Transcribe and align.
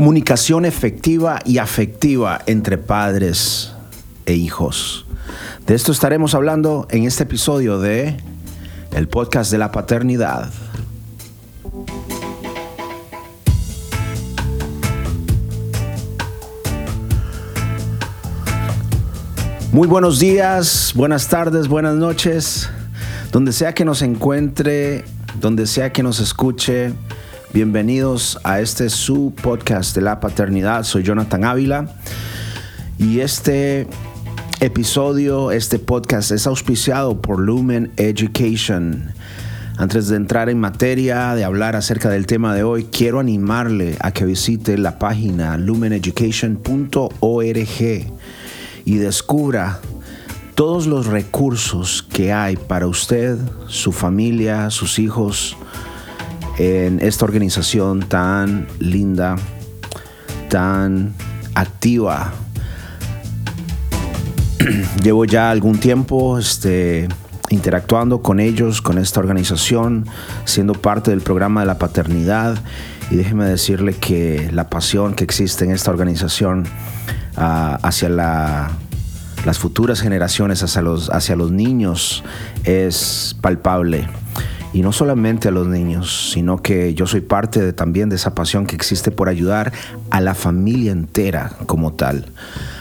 Comunicación 0.00 0.64
efectiva 0.64 1.40
y 1.44 1.58
afectiva 1.58 2.40
entre 2.46 2.78
padres 2.78 3.74
e 4.24 4.32
hijos. 4.32 5.04
De 5.66 5.74
esto 5.74 5.92
estaremos 5.92 6.34
hablando 6.34 6.88
en 6.90 7.04
este 7.04 7.24
episodio 7.24 7.78
de 7.78 8.16
el 8.92 9.08
podcast 9.08 9.52
de 9.52 9.58
la 9.58 9.72
paternidad. 9.72 10.48
Muy 19.70 19.86
buenos 19.86 20.18
días, 20.18 20.94
buenas 20.96 21.28
tardes, 21.28 21.68
buenas 21.68 21.96
noches, 21.96 22.70
donde 23.32 23.52
sea 23.52 23.74
que 23.74 23.84
nos 23.84 24.00
encuentre, 24.00 25.04
donde 25.38 25.66
sea 25.66 25.92
que 25.92 26.02
nos 26.02 26.20
escuche. 26.20 26.94
Bienvenidos 27.52 28.38
a 28.44 28.60
este 28.60 28.88
su 28.90 29.34
podcast 29.42 29.92
de 29.96 30.02
la 30.02 30.20
paternidad. 30.20 30.84
Soy 30.84 31.02
Jonathan 31.02 31.44
Ávila 31.44 31.96
y 32.96 33.18
este 33.18 33.88
episodio, 34.60 35.50
este 35.50 35.80
podcast 35.80 36.30
es 36.30 36.46
auspiciado 36.46 37.20
por 37.20 37.40
Lumen 37.40 37.90
Education. 37.96 39.14
Antes 39.76 40.06
de 40.06 40.14
entrar 40.14 40.48
en 40.48 40.60
materia, 40.60 41.34
de 41.34 41.42
hablar 41.42 41.74
acerca 41.74 42.08
del 42.08 42.26
tema 42.26 42.54
de 42.54 42.62
hoy, 42.62 42.84
quiero 42.84 43.18
animarle 43.18 43.96
a 43.98 44.12
que 44.12 44.24
visite 44.24 44.78
la 44.78 45.00
página 45.00 45.58
lumeneducation.org 45.58 48.12
y 48.84 48.94
descubra 48.94 49.80
todos 50.54 50.86
los 50.86 51.06
recursos 51.06 52.06
que 52.12 52.32
hay 52.32 52.56
para 52.56 52.86
usted, 52.86 53.38
su 53.66 53.90
familia, 53.90 54.70
sus 54.70 55.00
hijos, 55.00 55.56
en 56.60 57.00
esta 57.00 57.24
organización 57.24 58.00
tan 58.00 58.66
linda, 58.80 59.36
tan 60.50 61.14
activa. 61.54 62.34
Llevo 65.02 65.24
ya 65.24 65.50
algún 65.50 65.78
tiempo 65.78 66.38
este, 66.38 67.08
interactuando 67.48 68.20
con 68.20 68.40
ellos, 68.40 68.82
con 68.82 68.98
esta 68.98 69.20
organización, 69.20 70.06
siendo 70.44 70.74
parte 70.74 71.10
del 71.10 71.22
programa 71.22 71.60
de 71.60 71.66
la 71.66 71.78
paternidad. 71.78 72.58
Y 73.10 73.16
déjeme 73.16 73.46
decirle 73.46 73.94
que 73.94 74.50
la 74.52 74.68
pasión 74.68 75.14
que 75.14 75.24
existe 75.24 75.64
en 75.64 75.70
esta 75.70 75.90
organización 75.90 76.66
ah, 77.38 77.78
hacia 77.82 78.10
las 78.10 79.58
futuras 79.58 80.02
generaciones, 80.02 80.62
hacia 80.62 80.82
los, 80.82 81.08
hacia 81.08 81.36
los 81.36 81.52
niños, 81.52 82.22
es 82.64 83.34
palpable 83.40 84.06
y 84.72 84.82
no 84.82 84.92
solamente 84.92 85.48
a 85.48 85.50
los 85.50 85.66
niños, 85.66 86.30
sino 86.32 86.62
que 86.62 86.94
yo 86.94 87.06
soy 87.06 87.20
parte 87.20 87.60
de, 87.60 87.72
también 87.72 88.08
de 88.08 88.16
esa 88.16 88.34
pasión 88.34 88.66
que 88.66 88.76
existe 88.76 89.10
por 89.10 89.28
ayudar 89.28 89.72
a 90.10 90.20
la 90.20 90.34
familia 90.34 90.92
entera 90.92 91.52
como 91.66 91.92
tal. 91.92 92.26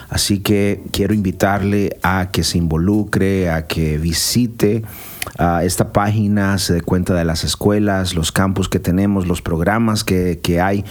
Así 0.10 0.40
que 0.40 0.84
quiero 0.92 1.14
invitarle 1.14 1.98
a 2.02 2.30
que 2.32 2.44
se 2.44 2.58
involucre, 2.58 3.50
a 3.52 3.67
que 3.67 3.98
visite 3.98 4.84
esta 5.62 5.94
página, 5.94 6.58
se 6.58 6.73
dé 6.73 6.82
cuenta 6.82 7.14
de 7.14 7.23
las 7.26 7.44
escuelas, 7.44 8.16
los 8.16 8.32
campus 8.32 8.67
que 8.70 8.80
tenemos, 8.80 9.28
los 9.28 9.42
programas 9.42 10.04
que, 10.04 10.60
hay. 10.62 10.84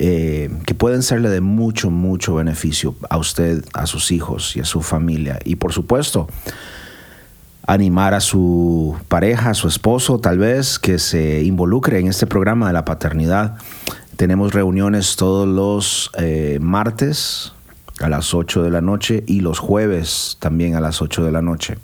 Eh, 0.00 0.50
que 0.66 0.74
pueden 0.74 1.02
serle 1.02 1.28
de 1.28 1.40
mucho, 1.40 1.90
mucho 1.90 2.34
beneficio 2.34 2.94
a 3.10 3.16
usted, 3.16 3.64
a 3.74 3.86
sus 3.86 4.12
hijos 4.12 4.56
y 4.56 4.60
a 4.60 4.64
su 4.64 4.82
familia. 4.82 5.38
Y 5.44 5.56
por 5.56 5.72
supuesto, 5.72 6.28
animar 7.68 8.14
a 8.14 8.20
su 8.20 8.96
pareja, 9.08 9.50
a 9.50 9.54
su 9.54 9.68
esposo, 9.68 10.18
tal 10.18 10.38
vez, 10.38 10.78
que 10.78 10.98
se 10.98 11.44
involucre 11.44 11.98
en 11.98 12.08
este 12.08 12.26
programa 12.26 12.68
de 12.68 12.72
la 12.72 12.86
paternidad. 12.86 13.58
Tenemos 14.16 14.54
reuniones 14.54 15.16
todos 15.16 15.46
los 15.46 16.10
eh, 16.18 16.58
martes 16.62 17.52
a 18.00 18.08
las 18.08 18.32
8 18.32 18.62
de 18.62 18.70
la 18.70 18.80
noche 18.80 19.22
y 19.26 19.40
los 19.40 19.58
jueves 19.58 20.38
también 20.40 20.76
a 20.76 20.80
las 20.80 21.02
8 21.02 21.24
de 21.24 21.30
la 21.30 21.42
noche. 21.42 21.76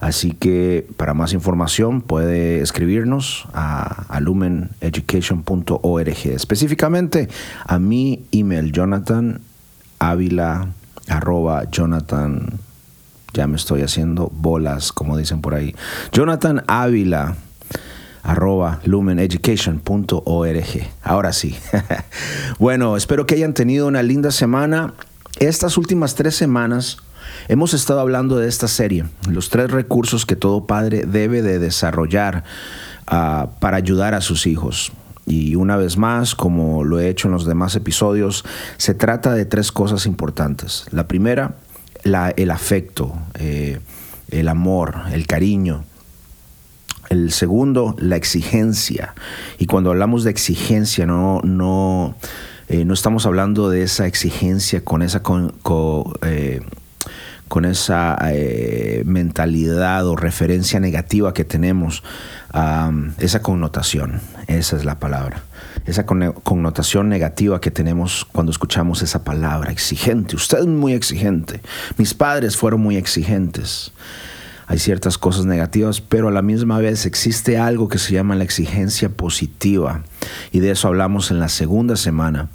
Así 0.00 0.32
que 0.32 0.88
para 0.96 1.14
más 1.14 1.32
información 1.32 2.02
puede 2.02 2.60
escribirnos 2.60 3.46
a, 3.54 4.06
a 4.08 4.18
lumeneducation.org, 4.18 6.26
específicamente 6.26 7.28
a 7.64 7.78
mi 7.78 8.24
email 8.32 8.72
jonathan 8.72 9.40
jonathan 11.70 12.58
ya 13.32 13.46
me 13.46 13.56
estoy 13.56 13.82
haciendo 13.82 14.30
bolas, 14.32 14.92
como 14.92 15.16
dicen 15.16 15.40
por 15.40 15.54
ahí. 15.54 15.74
Jonathan 16.12 16.64
Ávila 16.66 17.36
arroba 18.22 18.80
lumeneducation.org. 18.84 20.90
Ahora 21.02 21.32
sí. 21.32 21.56
bueno, 22.58 22.96
espero 22.96 23.26
que 23.26 23.34
hayan 23.34 23.54
tenido 23.54 23.86
una 23.86 24.02
linda 24.02 24.30
semana. 24.30 24.94
Estas 25.40 25.76
últimas 25.76 26.14
tres 26.14 26.36
semanas 26.36 26.98
hemos 27.48 27.74
estado 27.74 28.00
hablando 28.00 28.36
de 28.36 28.48
esta 28.48 28.68
serie, 28.68 29.04
los 29.28 29.48
tres 29.48 29.70
recursos 29.70 30.26
que 30.26 30.36
todo 30.36 30.66
padre 30.66 31.04
debe 31.06 31.42
de 31.42 31.58
desarrollar 31.58 32.44
ah, 33.06 33.48
para 33.60 33.78
ayudar 33.78 34.14
a 34.14 34.20
sus 34.20 34.46
hijos. 34.46 34.92
Y 35.24 35.54
una 35.54 35.76
vez 35.76 35.96
más, 35.96 36.34
como 36.34 36.84
lo 36.84 36.98
he 36.98 37.08
hecho 37.08 37.28
en 37.28 37.32
los 37.32 37.46
demás 37.46 37.76
episodios, 37.76 38.44
se 38.76 38.94
trata 38.94 39.34
de 39.34 39.44
tres 39.44 39.70
cosas 39.70 40.06
importantes. 40.06 40.86
La 40.90 41.06
primera, 41.06 41.54
el 42.04 42.50
afecto, 42.50 43.16
eh, 43.38 43.80
el 44.30 44.48
amor, 44.48 45.02
el 45.12 45.26
cariño. 45.26 45.84
El 47.08 47.30
segundo, 47.30 47.94
la 47.98 48.16
exigencia. 48.16 49.14
Y 49.58 49.66
cuando 49.66 49.90
hablamos 49.90 50.24
de 50.24 50.30
exigencia, 50.30 51.04
no, 51.04 51.42
no, 51.42 52.14
eh, 52.68 52.84
no 52.86 52.94
estamos 52.94 53.26
hablando 53.26 53.68
de 53.68 53.82
esa 53.82 54.06
exigencia 54.06 54.82
con 54.82 55.02
esa, 55.02 55.22
con, 55.22 55.52
eh, 56.22 56.62
esa 57.64 58.18
mentalidad 59.04 60.06
o 60.06 60.16
referencia 60.16 60.80
negativa 60.80 61.34
que 61.34 61.44
tenemos, 61.44 62.02
esa 63.18 63.42
connotación, 63.42 64.20
esa 64.46 64.76
es 64.76 64.84
la 64.84 64.98
palabra 64.98 65.42
esa 65.86 66.06
connotación 66.06 67.08
negativa 67.08 67.60
que 67.60 67.70
tenemos 67.70 68.26
cuando 68.30 68.52
escuchamos 68.52 69.02
esa 69.02 69.24
palabra, 69.24 69.72
exigente. 69.72 70.36
Usted 70.36 70.58
es 70.58 70.66
muy 70.66 70.92
exigente. 70.92 71.60
Mis 71.96 72.14
padres 72.14 72.56
fueron 72.56 72.80
muy 72.80 72.96
exigentes. 72.96 73.92
Hay 74.66 74.78
ciertas 74.78 75.18
cosas 75.18 75.44
negativas, 75.44 76.00
pero 76.00 76.28
a 76.28 76.30
la 76.30 76.42
misma 76.42 76.78
vez 76.78 77.04
existe 77.04 77.58
algo 77.58 77.88
que 77.88 77.98
se 77.98 78.12
llama 78.12 78.36
la 78.36 78.44
exigencia 78.44 79.08
positiva. 79.08 80.02
Y 80.52 80.60
de 80.60 80.70
eso 80.70 80.88
hablamos 80.88 81.30
en 81.30 81.40
la 81.40 81.48
segunda 81.48 81.96
semana. 81.96 82.48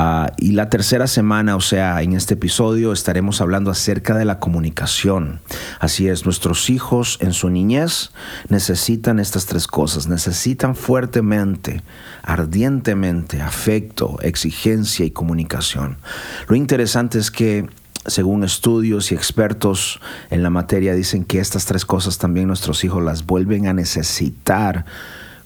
Ah, 0.00 0.32
y 0.36 0.52
la 0.52 0.70
tercera 0.70 1.08
semana, 1.08 1.56
o 1.56 1.60
sea, 1.60 2.00
en 2.02 2.12
este 2.12 2.34
episodio 2.34 2.92
estaremos 2.92 3.40
hablando 3.40 3.72
acerca 3.72 4.16
de 4.16 4.24
la 4.24 4.38
comunicación. 4.38 5.40
Así 5.80 6.06
es, 6.06 6.24
nuestros 6.24 6.70
hijos 6.70 7.18
en 7.20 7.32
su 7.32 7.50
niñez 7.50 8.12
necesitan 8.48 9.18
estas 9.18 9.46
tres 9.46 9.66
cosas. 9.66 10.06
Necesitan 10.06 10.76
fuertemente, 10.76 11.82
ardientemente, 12.22 13.42
afecto, 13.42 14.20
exigencia 14.22 15.04
y 15.04 15.10
comunicación. 15.10 15.96
Lo 16.46 16.54
interesante 16.54 17.18
es 17.18 17.32
que 17.32 17.68
según 18.06 18.44
estudios 18.44 19.10
y 19.10 19.16
expertos 19.16 19.98
en 20.30 20.44
la 20.44 20.50
materia, 20.50 20.94
dicen 20.94 21.24
que 21.24 21.40
estas 21.40 21.64
tres 21.64 21.84
cosas 21.84 22.18
también 22.18 22.46
nuestros 22.46 22.84
hijos 22.84 23.02
las 23.02 23.26
vuelven 23.26 23.66
a 23.66 23.72
necesitar 23.72 24.84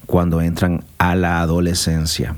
cuando 0.05 0.43
entran 0.43 0.85
a 0.99 1.15
la 1.15 1.41
adolescencia. 1.41 2.37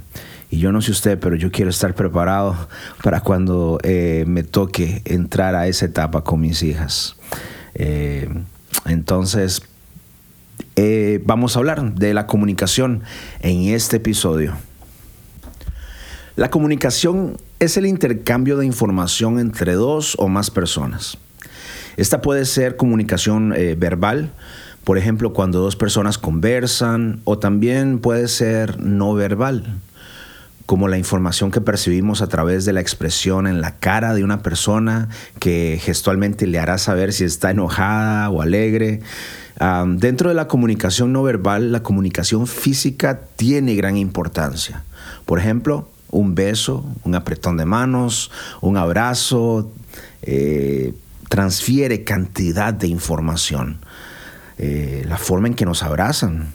Yo 0.59 0.73
no 0.73 0.81
sé 0.81 0.93
usted, 0.93 1.19
pero 1.19 1.37
yo 1.37 1.51
quiero 1.51 1.71
estar 1.71 1.95
preparado 1.95 2.57
para 3.03 3.21
cuando 3.21 3.79
eh, 3.83 4.25
me 4.27 4.43
toque 4.43 5.03
entrar 5.05 5.55
a 5.55 5.67
esa 5.67 5.87
etapa 5.87 6.23
con 6.23 6.41
mis 6.41 6.63
hijas. 6.63 7.17
Eh, 7.75 8.29
entonces, 8.87 9.63
eh, 10.77 11.21
vamos 11.25 11.57
a 11.57 11.61
hablar 11.61 11.95
de 11.95 12.15
la 12.15 12.27
comunicación 12.27 13.03
en 13.41 13.75
este 13.75 13.97
episodio. 13.97 14.55
La 16.37 16.51
comunicación 16.51 17.37
es 17.61 17.77
el 17.77 17.87
intercambio 17.87 18.57
de 18.57 18.67
información 18.67 19.39
entre 19.39 19.75
dos 19.75 20.17
o 20.19 20.29
más 20.29 20.51
personas. 20.51 21.17
Esta 21.97 22.21
puede 22.21 22.45
ser 22.45 22.77
comunicación 22.77 23.55
verbal, 23.79 24.33
por 24.83 24.99
ejemplo, 24.99 25.33
cuando 25.33 25.61
dos 25.61 25.77
personas 25.77 26.19
conversan, 26.19 27.21
o 27.23 27.39
también 27.39 28.01
puede 28.01 28.27
ser 28.27 28.81
no 28.81 29.15
verbal 29.15 29.81
como 30.67 30.89
la 30.89 30.99
información 30.99 31.51
que 31.51 31.61
percibimos 31.61 32.23
a 32.23 32.29
través 32.29 32.65
de 32.65 32.73
la 32.73 32.81
expresión 32.81 33.47
en 33.47 33.61
la 33.61 33.77
cara 33.77 34.15
de 34.15 34.25
una 34.25 34.43
persona 34.43 35.09
que 35.39 35.79
gestualmente 35.83 36.47
le 36.47 36.59
hará 36.59 36.79
saber 36.79 37.13
si 37.13 37.25
está 37.25 37.51
enojada 37.51 38.31
o 38.31 38.41
alegre. 38.41 39.01
dentro 39.97 40.31
de 40.31 40.35
la 40.35 40.49
comunicación 40.49 41.13
no 41.13 41.23
verbal, 41.23 41.71
la 41.71 41.83
comunicación 41.83 42.47
física 42.47 43.21
tiene 43.37 43.75
gran 43.75 43.97
importancia. 43.97 44.85
Por 45.27 45.39
ejemplo, 45.39 45.89
un 46.11 46.35
beso, 46.35 46.85
un 47.05 47.15
apretón 47.15 47.57
de 47.57 47.65
manos, 47.65 48.31
un 48.61 48.77
abrazo, 48.77 49.71
eh, 50.23 50.95
transfiere 51.29 52.05
cantidad 52.05 52.73
de 52.73 52.89
información. 52.89 53.79
Eh, 54.57 55.05
la 55.09 55.19
forma 55.19 55.49
en 55.49 55.55
que 55.55 55.65
nos 55.65 55.83
abrazan, 55.83 56.53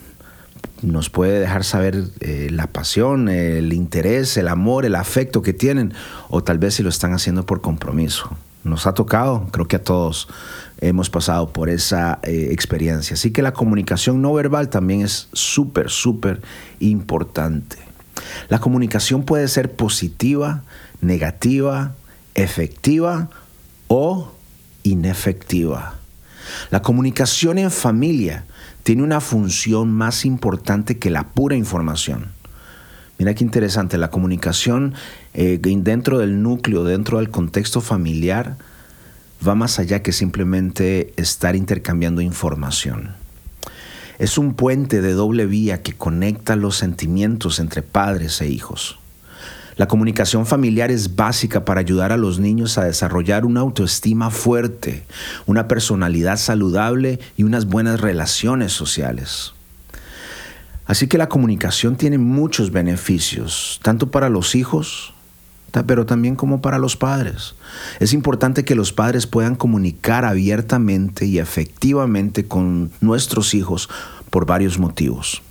nos 0.81 1.09
puede 1.09 1.39
dejar 1.39 1.63
saber 1.63 2.05
eh, 2.19 2.49
la 2.51 2.67
pasión, 2.67 3.29
el 3.29 3.73
interés, 3.73 4.37
el 4.37 4.47
amor, 4.47 4.85
el 4.85 4.95
afecto 4.95 5.41
que 5.41 5.53
tienen, 5.53 5.93
o 6.29 6.43
tal 6.43 6.57
vez 6.57 6.75
si 6.75 6.83
lo 6.83 6.89
están 6.89 7.13
haciendo 7.13 7.45
por 7.45 7.61
compromiso. 7.61 8.29
Nos 8.63 8.87
ha 8.87 8.93
tocado, 8.93 9.47
creo 9.51 9.67
que 9.67 9.77
a 9.77 9.83
todos 9.83 10.27
hemos 10.81 11.09
pasado 11.09 11.51
por 11.51 11.69
esa 11.69 12.19
eh, 12.23 12.49
experiencia. 12.51 13.13
Así 13.13 13.31
que 13.31 13.41
la 13.41 13.53
comunicación 13.53 14.21
no 14.21 14.33
verbal 14.33 14.69
también 14.69 15.01
es 15.01 15.29
súper, 15.33 15.89
súper 15.89 16.41
importante. 16.79 17.77
La 18.49 18.59
comunicación 18.59 19.23
puede 19.23 19.47
ser 19.47 19.73
positiva, 19.73 20.63
negativa, 21.01 21.93
efectiva 22.35 23.29
o 23.87 24.31
inefectiva. 24.83 25.95
La 26.69 26.81
comunicación 26.81 27.57
en 27.57 27.71
familia 27.71 28.45
tiene 28.83 29.03
una 29.03 29.21
función 29.21 29.91
más 29.91 30.25
importante 30.25 30.97
que 30.97 31.09
la 31.09 31.27
pura 31.29 31.55
información. 31.55 32.27
Mira 33.17 33.33
qué 33.33 33.43
interesante, 33.43 33.97
la 33.97 34.11
comunicación 34.11 34.93
eh, 35.33 35.59
dentro 35.61 36.19
del 36.19 36.41
núcleo, 36.41 36.83
dentro 36.83 37.17
del 37.17 37.29
contexto 37.29 37.81
familiar, 37.81 38.57
va 39.45 39.55
más 39.55 39.79
allá 39.79 40.01
que 40.01 40.11
simplemente 40.11 41.13
estar 41.17 41.55
intercambiando 41.55 42.21
información. 42.21 43.15
Es 44.19 44.37
un 44.37 44.53
puente 44.53 45.01
de 45.01 45.13
doble 45.13 45.45
vía 45.45 45.81
que 45.81 45.93
conecta 45.93 46.55
los 46.55 46.75
sentimientos 46.75 47.59
entre 47.59 47.81
padres 47.81 48.41
e 48.41 48.47
hijos. 48.47 48.98
La 49.79 49.87
comunicación 49.87 50.45
familiar 50.45 50.91
es 50.91 51.15
básica 51.15 51.63
para 51.63 51.79
ayudar 51.79 52.11
a 52.11 52.17
los 52.17 52.37
niños 52.37 52.77
a 52.77 52.83
desarrollar 52.83 53.45
una 53.45 53.61
autoestima 53.61 54.29
fuerte, 54.29 55.05
una 55.45 55.69
personalidad 55.69 56.35
saludable 56.35 57.21
y 57.37 57.43
unas 57.43 57.65
buenas 57.65 58.01
relaciones 58.01 58.73
sociales. 58.73 59.53
Así 60.85 61.07
que 61.07 61.17
la 61.17 61.29
comunicación 61.29 61.95
tiene 61.95 62.17
muchos 62.17 62.73
beneficios, 62.73 63.79
tanto 63.81 64.11
para 64.11 64.27
los 64.27 64.53
hijos, 64.53 65.13
pero 65.87 66.05
también 66.05 66.35
como 66.35 66.61
para 66.61 66.77
los 66.77 66.97
padres. 66.97 67.55
Es 68.01 68.11
importante 68.11 68.65
que 68.65 68.75
los 68.75 68.91
padres 68.91 69.27
puedan 69.27 69.55
comunicar 69.55 70.25
abiertamente 70.25 71.25
y 71.25 71.39
efectivamente 71.39 72.45
con 72.45 72.91
nuestros 72.99 73.53
hijos 73.53 73.87
por 74.29 74.45
varios 74.45 74.77
motivos. 74.77 75.41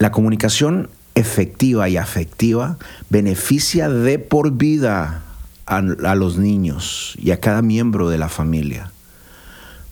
La 0.00 0.10
comunicación 0.10 0.90
efectiva 1.16 1.88
y 1.88 1.96
afectiva 1.96 2.76
beneficia 3.08 3.88
de 3.88 4.20
por 4.20 4.52
vida 4.52 5.22
a, 5.64 5.80
los 5.80 6.38
niños 6.38 7.14
y 7.18 7.32
a 7.32 7.40
cada 7.40 7.62
miembro 7.62 8.08
de 8.08 8.18
la 8.18 8.28
familia. 8.28 8.92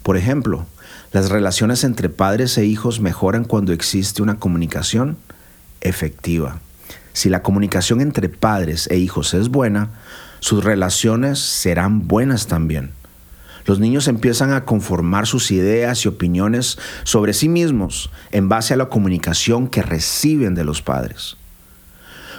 Por 0.05 0.17
ejemplo, 0.17 0.67
las 1.13 1.31
relaciones 1.31 1.83
entre 1.83 2.11
padres 2.11 2.57
e 2.59 2.67
hijos 2.67 3.01
mejoran 3.01 3.45
cuando 3.45 3.73
existe 3.73 4.23
una 4.23 4.39
comunicación 4.39 5.17
efectiva. 5.81 6.61
Si 7.15 7.31
la 7.31 7.43
comunicación 7.43 8.01
entre 8.01 8.29
padres 8.29 8.87
e 8.91 8.99
hijos 8.99 9.35
es 9.35 9.49
buena, 9.49 9.91
sus 10.41 10.63
relaciones 10.63 11.39
serán 11.39 12.07
buenas 12.07 12.47
también. 12.47 12.93
Los 13.67 13.81
niños 13.81 14.09
empiezan 14.09 14.53
a 14.53 14.65
conformar 14.65 15.27
sus 15.27 15.51
ideas 15.51 16.05
y 16.05 16.09
opiniones 16.09 16.79
sobre 17.05 17.33
sí 17.33 17.49
mismos 17.49 18.11
en 18.31 18.49
base 18.49 18.75
a 18.75 18.77
la 18.77 18.89
comunicación 18.89 19.69
que 19.69 19.83
reciben 19.83 20.55
de 20.55 20.65
los 20.65 20.83
padres. 20.83 21.37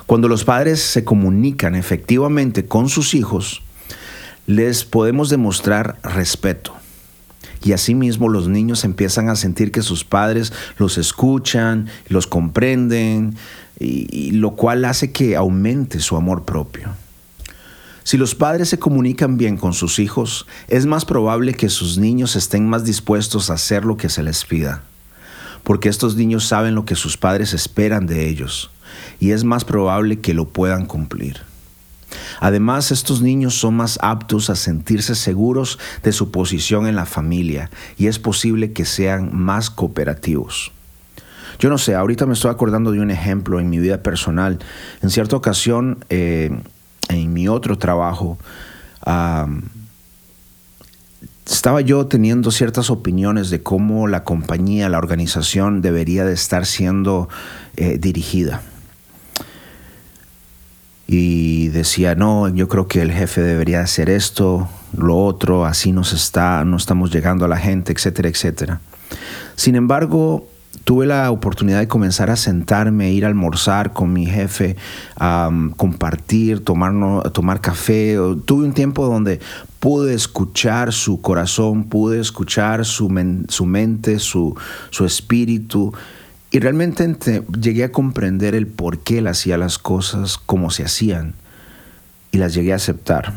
Cuando 0.06 0.28
los 0.28 0.44
padres 0.44 0.82
se 0.82 1.04
comunican 1.04 1.74
efectivamente 1.74 2.66
con 2.66 2.90
sus 2.90 3.16
hijos, 3.16 3.64
les 4.46 4.86
podemos 4.86 5.30
demostrar 5.30 5.98
respeto. 6.04 6.76
Y 7.64 7.74
asimismo 7.74 8.30
los 8.30 8.48
niños 8.48 8.84
empiezan 8.84 9.30
a 9.30 9.36
sentir 9.36 9.72
que 9.72 9.82
sus 9.82 10.04
padres 10.04 10.54
los 10.78 11.00
escuchan, 11.00 11.88
los 12.08 12.28
comprenden, 12.28 13.36
y, 13.80 14.32
lo 14.32 14.52
cual 14.52 14.86
hace 14.86 15.12
que 15.12 15.36
aumente 15.36 16.00
su 16.00 16.16
amor 16.16 16.46
propio. 16.46 16.90
Si 18.06 18.18
los 18.18 18.36
padres 18.36 18.70
se 18.70 18.78
comunican 18.78 19.36
bien 19.36 19.58
con 19.58 19.74
sus 19.74 19.98
hijos, 19.98 20.46
es 20.68 20.86
más 20.86 21.06
probable 21.06 21.56
que 21.56 21.70
sus 21.70 21.98
niños 21.98 22.36
estén 22.36 22.70
más 22.70 22.86
dispuestos 22.86 23.50
a 23.50 23.56
hacer 23.56 23.84
lo 23.84 23.98
que 23.98 24.10
se 24.10 24.22
les 24.22 24.46
pida, 24.46 24.84
porque 25.64 25.90
estos 25.90 26.16
niños 26.16 26.46
saben 26.46 26.76
lo 26.76 26.86
que 26.86 26.94
sus 26.94 27.18
padres 27.18 27.56
esperan 27.56 28.06
de 28.06 28.30
ellos, 28.30 28.70
y 29.20 29.32
es 29.32 29.44
más 29.44 29.66
probable 29.66 30.20
que 30.20 30.36
lo 30.36 30.46
puedan 30.46 30.86
cumplir. 30.86 31.40
Además, 32.40 32.92
estos 32.92 33.24
niños 33.24 33.56
son 33.56 33.78
más 33.78 33.98
aptos 34.04 34.52
a 34.52 34.56
sentirse 34.56 35.16
seguros 35.16 35.80
de 36.04 36.12
su 36.12 36.30
posición 36.30 36.86
en 36.86 36.96
la 36.96 37.08
familia 37.08 37.72
y 37.98 38.06
es 38.06 38.20
posible 38.20 38.72
que 38.72 38.86
sean 38.86 39.36
más 39.36 39.72
cooperativos. 39.72 40.72
Yo 41.58 41.70
no 41.70 41.80
sé, 41.80 41.96
ahorita 41.96 42.28
me 42.28 42.34
estoy 42.34 42.52
acordando 42.52 42.92
de 42.92 43.00
un 43.00 43.10
ejemplo 43.10 43.60
en 43.60 43.70
mi 43.72 43.80
vida 43.80 44.04
personal. 44.04 44.60
En 45.02 45.10
cierta 45.10 45.36
ocasión, 45.36 46.06
eh, 46.10 46.52
en 47.10 47.34
mi 47.34 47.48
otro 47.48 47.78
trabajo, 47.78 48.38
estaba 51.46 51.82
yo 51.82 52.08
teniendo 52.08 52.52
ciertas 52.52 52.90
opiniones 52.90 53.50
de 53.50 53.62
cómo 53.62 54.08
la 54.08 54.24
compañía, 54.24 54.90
la 54.90 54.98
organización 54.98 55.82
debería 55.82 56.26
de 56.26 56.34
estar 56.34 56.66
siendo 56.66 57.30
eh, 57.76 57.98
dirigida. 58.00 58.62
Y 61.08 61.68
decía, 61.68 62.16
no, 62.16 62.50
yo 62.50 62.68
creo 62.68 62.88
que 62.88 63.02
el 63.02 63.12
jefe 63.12 63.42
debería 63.42 63.82
hacer 63.82 64.10
esto, 64.10 64.68
lo 64.98 65.18
otro, 65.18 65.66
así 65.66 65.92
nos 65.92 66.14
está, 66.14 66.66
no 66.66 66.78
estamos 66.78 67.12
llegando 67.12 67.46
a 67.46 67.48
la 67.48 67.58
gente, 67.58 67.94
etcétera, 67.94 68.30
etcétera. 68.30 68.82
Sin 69.56 69.76
embargo, 69.76 70.48
tuve 70.86 71.08
la 71.08 71.32
oportunidad 71.32 71.80
de 71.80 71.88
comenzar 71.88 72.30
a 72.30 72.36
sentarme, 72.36 73.12
ir 73.12 73.26
a 73.26 73.28
almorzar 73.28 73.92
con 73.92 74.14
mi 74.14 74.28
jefe, 74.28 74.78
a 75.18 75.50
compartir, 75.76 76.64
tomar, 76.64 76.94
tomar 77.32 77.60
café. 77.60 78.16
Tuve 78.46 78.66
un 78.66 78.74
tiempo 78.74 79.06
donde 79.08 79.40
pude 79.80 80.14
escuchar 80.14 80.94
su 80.94 81.22
corazón, 81.22 81.86
pude 81.86 82.22
escuchar 82.22 82.86
su, 82.86 83.12
su 83.50 83.66
mente, 83.66 84.20
su, 84.20 84.56
su 84.92 85.06
espíritu. 85.06 85.92
Y 86.52 86.60
realmente 86.60 87.44
llegué 87.60 87.84
a 87.84 87.92
comprender 87.92 88.54
el 88.54 88.68
por 88.68 89.00
qué 89.00 89.18
él 89.18 89.28
hacía 89.28 89.58
las 89.58 89.80
cosas 89.80 90.38
como 90.38 90.70
se 90.70 90.84
hacían 90.84 91.34
y 92.32 92.38
las 92.38 92.54
llegué 92.54 92.74
a 92.74 92.78
aceptar. 92.78 93.34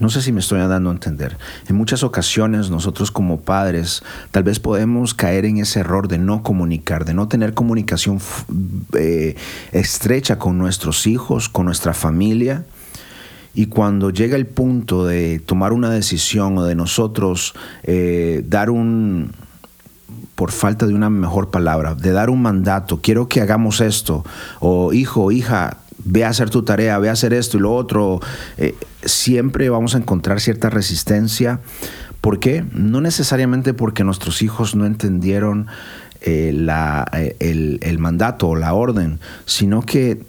No 0.00 0.08
sé 0.08 0.22
si 0.22 0.32
me 0.32 0.40
estoy 0.40 0.58
dando 0.60 0.88
a 0.88 0.92
entender. 0.94 1.36
En 1.68 1.76
muchas 1.76 2.02
ocasiones 2.02 2.70
nosotros 2.70 3.10
como 3.10 3.40
padres 3.40 4.02
tal 4.30 4.42
vez 4.42 4.58
podemos 4.58 5.12
caer 5.12 5.44
en 5.44 5.58
ese 5.58 5.80
error 5.80 6.08
de 6.08 6.16
no 6.16 6.42
comunicar, 6.42 7.04
de 7.04 7.12
no 7.12 7.28
tener 7.28 7.52
comunicación 7.52 8.18
eh, 8.98 9.36
estrecha 9.72 10.38
con 10.38 10.56
nuestros 10.56 11.06
hijos, 11.06 11.50
con 11.50 11.66
nuestra 11.66 11.92
familia. 11.92 12.64
Y 13.54 13.66
cuando 13.66 14.08
llega 14.08 14.36
el 14.36 14.46
punto 14.46 15.04
de 15.04 15.38
tomar 15.38 15.74
una 15.74 15.90
decisión 15.90 16.56
o 16.56 16.64
de 16.64 16.74
nosotros 16.74 17.52
eh, 17.82 18.42
dar 18.48 18.70
un, 18.70 19.32
por 20.34 20.50
falta 20.50 20.86
de 20.86 20.94
una 20.94 21.10
mejor 21.10 21.50
palabra, 21.50 21.94
de 21.94 22.12
dar 22.12 22.30
un 22.30 22.40
mandato, 22.40 23.00
quiero 23.02 23.28
que 23.28 23.42
hagamos 23.42 23.82
esto, 23.82 24.24
o 24.60 24.94
hijo, 24.94 25.30
hija, 25.30 25.76
ve 26.04 26.24
a 26.24 26.28
hacer 26.28 26.50
tu 26.50 26.62
tarea, 26.62 26.98
ve 26.98 27.08
a 27.08 27.12
hacer 27.12 27.32
esto 27.32 27.56
y 27.56 27.60
lo 27.60 27.74
otro, 27.74 28.20
eh, 28.56 28.74
siempre 29.04 29.68
vamos 29.70 29.94
a 29.94 29.98
encontrar 29.98 30.40
cierta 30.40 30.70
resistencia. 30.70 31.60
¿Por 32.20 32.38
qué? 32.38 32.64
No 32.72 33.00
necesariamente 33.00 33.72
porque 33.74 34.04
nuestros 34.04 34.42
hijos 34.42 34.74
no 34.74 34.84
entendieron 34.86 35.68
eh, 36.20 36.54
eh, 36.54 37.36
el, 37.40 37.78
el 37.82 37.98
mandato 37.98 38.48
o 38.48 38.56
la 38.56 38.74
orden, 38.74 39.20
sino 39.46 39.82
que 39.82 40.22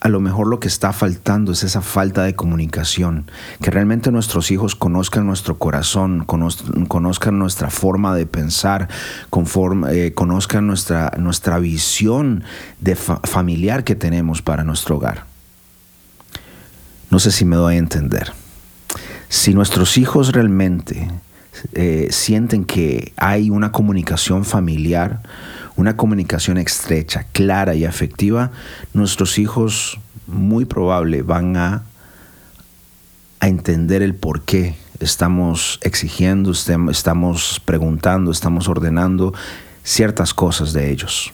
a 0.00 0.08
lo 0.08 0.20
mejor 0.20 0.46
lo 0.46 0.60
que 0.60 0.68
está 0.68 0.92
faltando 0.92 1.52
es 1.52 1.62
esa 1.62 1.80
falta 1.80 2.22
de 2.24 2.34
comunicación, 2.34 3.30
que 3.62 3.70
realmente 3.70 4.12
nuestros 4.12 4.50
hijos 4.50 4.74
conozcan 4.76 5.26
nuestro 5.26 5.56
corazón, 5.58 6.24
conozcan 6.24 7.38
nuestra 7.38 7.70
forma 7.70 8.14
de 8.14 8.26
pensar, 8.26 8.88
eh, 9.90 10.12
conozcan 10.14 10.66
nuestra, 10.66 11.12
nuestra 11.18 11.58
visión 11.58 12.44
de 12.80 12.94
familiar 12.94 13.84
que 13.84 13.94
tenemos 13.94 14.42
para 14.42 14.64
nuestro 14.64 14.96
hogar. 14.96 15.24
No 17.10 17.18
sé 17.18 17.30
si 17.30 17.44
me 17.44 17.56
doy 17.56 17.76
a 17.76 17.78
entender. 17.78 18.32
Si 19.28 19.54
nuestros 19.54 19.96
hijos 19.96 20.32
realmente 20.32 21.10
eh, 21.72 22.08
sienten 22.10 22.64
que 22.64 23.12
hay 23.16 23.50
una 23.50 23.72
comunicación 23.72 24.44
familiar, 24.44 25.20
una 25.76 25.96
comunicación 25.96 26.58
estrecha, 26.58 27.26
clara 27.32 27.74
y 27.74 27.84
afectiva, 27.84 28.50
nuestros 28.94 29.38
hijos 29.38 29.98
muy 30.26 30.64
probable 30.64 31.22
van 31.22 31.56
a, 31.56 31.82
a 33.40 33.48
entender 33.48 34.02
el 34.02 34.14
por 34.14 34.42
qué 34.42 34.76
estamos 35.00 35.78
exigiendo, 35.82 36.52
estamos 36.52 37.60
preguntando, 37.64 38.30
estamos 38.30 38.68
ordenando 38.68 39.34
ciertas 39.84 40.34
cosas 40.34 40.72
de 40.72 40.90
ellos. 40.90 41.32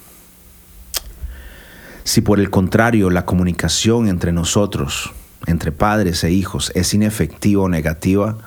Si 2.05 2.21
por 2.21 2.41
el 2.41 2.51
contrario 2.51 3.11
la 3.11 3.25
comunicación 3.25 4.09
entre 4.09 4.33
nosotros, 4.33 5.13
entre 5.47 5.71
padres 5.71 6.25
e 6.25 6.33
hijos, 6.33 6.73
es 6.75 6.93
inefectiva 6.95 7.63
o 7.63 7.69
negativa, 7.69 8.39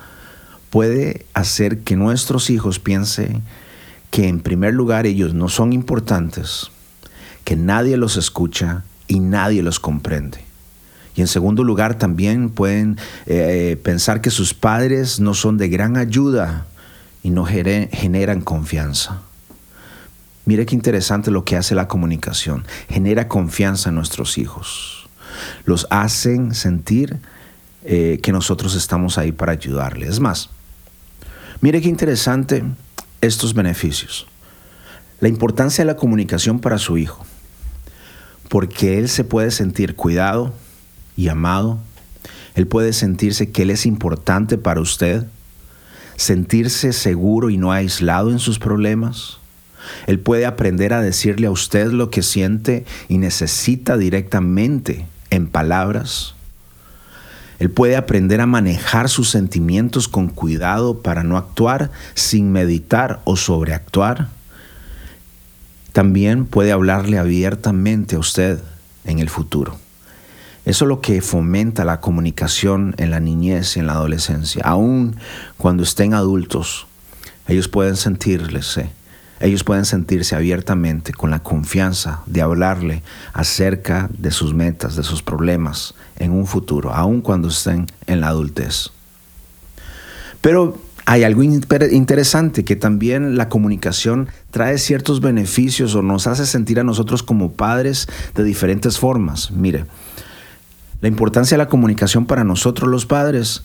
puede 0.70 1.26
hacer 1.34 1.80
que 1.80 1.96
nuestros 1.96 2.50
hijos 2.50 2.80
piensen 2.80 3.44
que 4.16 4.30
en 4.30 4.40
primer 4.40 4.74
lugar 4.74 5.06
ellos 5.06 5.34
no 5.34 5.50
son 5.50 5.74
importantes, 5.74 6.72
que 7.44 7.58
nadie 7.58 7.98
los 7.98 8.16
escucha 8.16 8.86
y 9.10 9.20
nadie 9.20 9.62
los 9.62 9.82
comprende. 9.82 10.38
Y 11.18 11.22
en 11.22 11.28
segundo 11.28 11.66
lugar, 11.66 11.98
también 11.98 12.50
pueden 12.50 12.98
eh, 13.26 13.78
pensar 13.84 14.22
que 14.22 14.30
sus 14.30 14.54
padres 14.54 15.20
no 15.20 15.34
son 15.34 15.58
de 15.58 15.68
gran 15.68 15.98
ayuda 15.98 16.66
y 17.24 17.30
no 17.30 17.44
generan 17.44 18.40
confianza. 18.40 19.20
Mire 20.46 20.66
qué 20.66 20.76
interesante 20.76 21.30
lo 21.30 21.44
que 21.44 21.58
hace 21.58 21.76
la 21.76 21.90
comunicación. 21.90 22.64
Genera 22.88 23.28
confianza 23.28 23.90
en 23.90 23.96
nuestros 23.96 24.38
hijos. 24.38 25.10
Los 25.66 25.88
hacen 25.90 26.56
sentir 26.56 27.20
eh, 27.84 28.22
que 28.24 28.32
nosotros 28.32 28.76
estamos 28.76 29.18
ahí 29.18 29.34
para 29.34 29.52
ayudarles. 29.52 30.08
Es 30.12 30.20
más, 30.22 30.52
mire 31.60 31.82
qué 31.82 31.90
interesante 31.90 32.64
estos 33.26 33.54
beneficios. 33.54 34.28
La 35.20 35.30
importancia 35.30 35.84
de 35.84 35.92
la 35.92 35.98
comunicación 35.98 36.60
para 36.60 36.78
su 36.78 36.98
hijo. 36.98 37.26
Porque 38.50 39.00
él 39.00 39.10
se 39.10 39.24
puede 39.24 39.52
sentir 39.52 39.96
cuidado, 39.96 40.54
y 41.16 41.30
amado. 41.30 41.80
Él 42.56 42.68
puede 42.68 42.94
sentirse 42.94 43.52
que 43.52 43.64
Él 43.64 43.72
es 43.72 43.86
importante 43.86 44.58
para 44.58 44.82
usted, 44.82 45.26
sentirse 46.16 46.94
seguro 46.94 47.50
y 47.50 47.58
no 47.58 47.72
aislado 47.72 48.32
en 48.32 48.40
sus 48.40 48.60
problemas. 48.60 49.40
Él 50.08 50.20
puede 50.20 50.46
aprender 50.46 50.94
a 50.94 51.02
decirle 51.02 51.48
a 51.48 51.52
usted 51.52 51.92
lo 51.92 52.10
que 52.10 52.24
siente 52.24 52.86
y 53.08 53.18
necesita 53.18 53.98
directamente 53.98 55.06
en 55.30 55.48
palabras. 55.48 56.35
Él 57.60 57.70
puede 57.70 57.96
aprender 57.96 58.42
a 58.42 58.46
manejar 58.46 59.10
sus 59.10 59.30
sentimientos 59.30 60.08
con 60.08 60.28
cuidado 60.28 61.02
para 61.02 61.24
no 61.24 61.38
actuar 61.38 61.92
sin 62.14 62.52
meditar 62.52 63.22
o 63.24 63.38
sobreactuar. 63.38 64.30
También 65.94 66.46
puede 66.46 66.72
hablarle 66.72 67.18
abiertamente 67.18 68.18
a 68.18 68.20
usted 68.20 68.60
en 69.06 69.20
el 69.20 69.30
futuro. 69.30 69.78
Eso 70.66 70.86
es 70.86 70.90
lo 70.90 71.00
que 71.00 71.22
fomenta 71.22 71.86
la 71.86 72.02
comunicación 72.02 72.96
en 72.98 73.12
la 73.12 73.20
niñez 73.20 73.78
y 73.78 73.80
en 73.80 73.88
la 73.88 73.94
adolescencia. 73.94 74.64
Aún 74.66 75.16
cuando 75.58 75.84
estén 75.84 76.14
adultos, 76.14 76.88
ellos 77.48 77.68
pueden 77.68 77.96
sentirse, 77.96 78.90
ellos 79.40 79.64
pueden 79.64 79.86
sentirse 79.86 80.36
abiertamente 80.36 81.14
con 81.14 81.30
la 81.30 81.40
confianza 81.40 82.22
de 82.26 82.42
hablarle 82.42 83.04
acerca 83.34 84.10
de 84.18 84.32
sus 84.32 84.54
metas, 84.54 84.96
de 84.96 85.04
sus 85.04 85.22
problemas 85.22 85.94
en 86.18 86.32
un 86.32 86.48
futuro, 86.48 86.94
aún 86.94 87.22
cuando 87.22 87.50
estén 87.50 87.88
en 88.08 88.22
la 88.22 88.30
adultez. 88.30 88.92
Pero 90.42 90.78
hay 91.06 91.24
algo 91.24 91.44
interesante 91.44 92.64
que 92.64 92.76
también 92.76 93.38
la 93.38 93.50
comunicación 93.50 94.30
trae 94.52 94.78
ciertos 94.78 95.22
beneficios 95.22 95.94
o 95.96 96.02
nos 96.02 96.28
hace 96.28 96.46
sentir 96.46 96.80
a 96.80 96.84
nosotros 96.84 97.22
como 97.22 97.52
padres 97.52 98.08
de 98.34 98.44
diferentes 98.44 98.98
formas. 98.98 99.52
Mire, 99.52 99.86
la 101.02 101.08
importancia 101.08 101.58
de 101.58 101.64
la 101.64 101.70
comunicación 101.70 102.26
para 102.26 102.44
nosotros 102.44 102.90
los 102.90 103.06
padres 103.06 103.64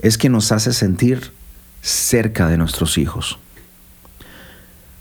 es 0.00 0.18
que 0.18 0.28
nos 0.28 0.52
hace 0.52 0.72
sentir 0.72 1.32
cerca 1.80 2.48
de 2.48 2.58
nuestros 2.58 2.98
hijos. 2.98 3.38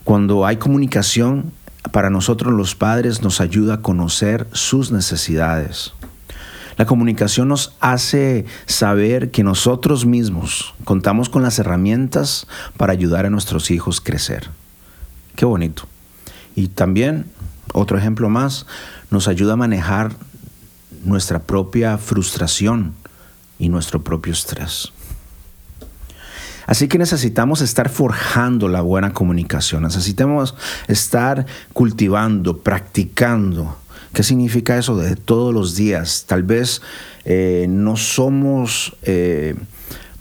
Cuando 0.06 0.46
hay 0.46 0.58
comunicación, 0.58 1.52
para 1.92 2.12
nosotros 2.12 2.54
los 2.54 2.76
padres 2.76 3.24
nos 3.24 3.42
ayuda 3.42 3.74
a 3.74 3.82
conocer 3.82 4.48
sus 4.52 4.92
necesidades. 4.92 5.94
La 6.78 6.86
comunicación 6.86 7.48
nos 7.48 7.74
hace 7.80 8.46
saber 8.68 9.32
que 9.32 9.44
nosotros 9.44 10.06
mismos 10.06 10.76
contamos 10.84 11.28
con 11.28 11.42
las 11.42 11.58
herramientas 11.58 12.46
para 12.78 12.94
ayudar 12.94 13.26
a 13.26 13.32
nuestros 13.32 13.72
hijos 13.72 14.00
a 14.00 14.04
crecer. 14.04 14.52
Qué 15.36 15.46
bonito. 15.46 15.88
Y 16.56 16.68
también, 16.68 17.26
otro 17.74 17.98
ejemplo 17.98 18.30
más, 18.30 18.68
nos 19.10 19.28
ayuda 19.28 19.54
a 19.54 19.58
manejar 19.58 20.12
nuestra 21.04 21.40
propia 21.40 21.98
frustración 21.98 22.94
y 23.58 23.70
nuestro 23.70 24.04
propio 24.04 24.34
estrés. 24.34 24.94
Así 26.66 26.88
que 26.88 26.98
necesitamos 26.98 27.62
estar 27.62 27.90
forjando 27.90 28.68
la 28.68 28.82
buena 28.82 29.14
comunicación, 29.14 29.84
necesitamos 29.84 30.56
estar 30.88 31.46
cultivando, 31.74 32.58
practicando. 32.58 33.78
¿Qué 34.14 34.24
significa 34.24 34.78
eso 34.78 34.98
de 34.98 35.16
todos 35.16 35.54
los 35.54 35.76
días? 35.76 36.26
Tal 36.28 36.44
vez 36.44 36.82
eh, 37.26 37.68
no 37.70 37.98
somos 37.98 38.96
eh, 39.04 39.56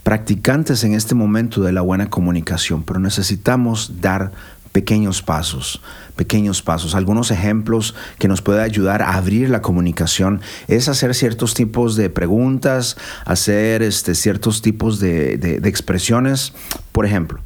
practicantes 0.03 0.85
en 0.85 0.95
este 0.95 1.15
momento 1.15 1.63
de 1.63 1.73
la 1.73 1.81
buena 1.81 2.11
comunicación, 2.11 2.83
pero 2.83 3.01
necesitamos 3.01 4.01
dar 4.01 4.33
pequeños 4.75 5.23
pasos, 5.23 5.81
pequeños 6.16 6.61
pasos. 6.61 6.97
Algunos 6.97 7.31
ejemplos 7.31 7.95
que 8.19 8.26
nos 8.26 8.43
puede 8.43 8.61
ayudar 8.61 9.02
a 9.02 9.14
abrir 9.14 9.49
la 9.49 9.62
comunicación 9.62 10.40
es 10.66 10.88
hacer 10.88 11.14
ciertos 11.14 11.54
tipos 11.54 11.95
de 11.95 12.11
preguntas, 12.11 12.97
hacer 13.25 13.83
este, 13.83 14.16
ciertos 14.16 14.62
tipos 14.62 14.99
de, 14.99 15.37
de 15.38 15.69
expresiones. 15.69 16.54
Por 16.90 17.07
ejemplo, 17.07 17.38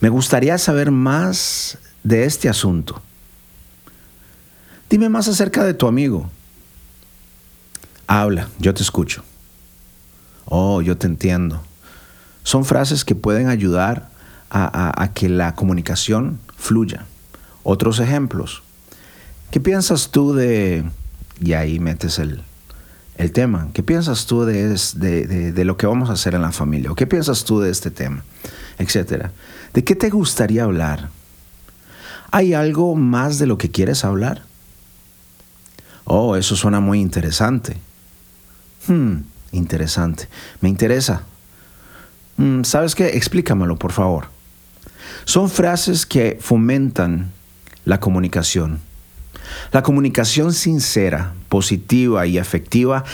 me 0.00 0.08
gustaría 0.08 0.56
saber 0.56 0.92
más 0.92 1.78
de 2.04 2.26
este 2.26 2.48
asunto. 2.48 3.02
Dime 4.88 5.08
más 5.08 5.26
acerca 5.26 5.64
de 5.64 5.74
tu 5.74 5.88
amigo. 5.88 6.30
Habla, 8.06 8.50
yo 8.60 8.72
te 8.72 8.84
escucho. 8.84 9.24
Oh, 10.44 10.80
yo 10.80 10.96
te 10.96 11.08
entiendo. 11.08 11.60
Son 12.44 12.64
frases 12.64 13.04
que 13.04 13.16
pueden 13.16 13.48
ayudar 13.48 14.14
a, 14.50 15.10
que 15.14 15.28
la 15.28 15.54
comunicación 15.54 16.38
fluya. 16.56 17.06
Otros 17.62 17.98
ejemplos. 17.98 18.62
¿Qué 19.50 19.60
piensas 19.60 20.10
tú 20.10 20.34
de... 20.34 20.84
Y 21.40 21.52
ahí 21.52 21.78
metes 21.78 22.18
el, 22.18 22.42
tema. 23.32 23.68
¿Qué 23.72 23.82
piensas 23.82 24.26
tú 24.26 24.44
de, 24.44 24.68
de, 24.94 25.52
de, 25.52 25.64
lo 25.64 25.76
que 25.76 25.86
vamos 25.86 26.10
a 26.10 26.14
hacer 26.14 26.34
en 26.34 26.42
la 26.42 26.52
familia? 26.52 26.92
¿O 26.92 26.94
qué 26.94 27.06
piensas 27.06 27.44
tú 27.44 27.60
de 27.60 27.70
este 27.70 27.90
tema? 27.90 28.24
Etcétera. 28.78 29.32
¿De 29.74 29.84
qué 29.84 29.94
te 29.94 30.10
gustaría 30.10 30.64
hablar? 30.64 31.10
¿Hay 32.30 32.54
algo 32.54 32.94
más 32.94 33.38
de 33.38 33.46
lo 33.46 33.58
que 33.58 33.70
quieres 33.70 34.04
hablar? 34.04 34.42
Oh, 36.04 36.36
eso 36.36 36.56
suena 36.56 36.80
muy 36.80 37.00
interesante. 37.00 37.76
Hmm, 38.86 39.22
interesante. 39.52 40.28
Me 40.60 40.68
interesa. 40.68 41.22
Hmm, 42.36 42.62
¿Sabes 42.62 42.94
qué? 42.94 43.16
Explícamelo, 43.16 43.76
por 43.76 43.92
favor. 43.92 44.35
Son 45.24 45.50
frases 45.50 46.06
que 46.06 46.38
fomentan 46.40 47.30
la 47.84 48.00
comunicación. 48.00 48.80
La 49.72 49.82
comunicación 49.82 50.52
sincera, 50.52 51.34
positiva 51.48 52.26
y 52.26 52.38
efectiva 52.38 53.04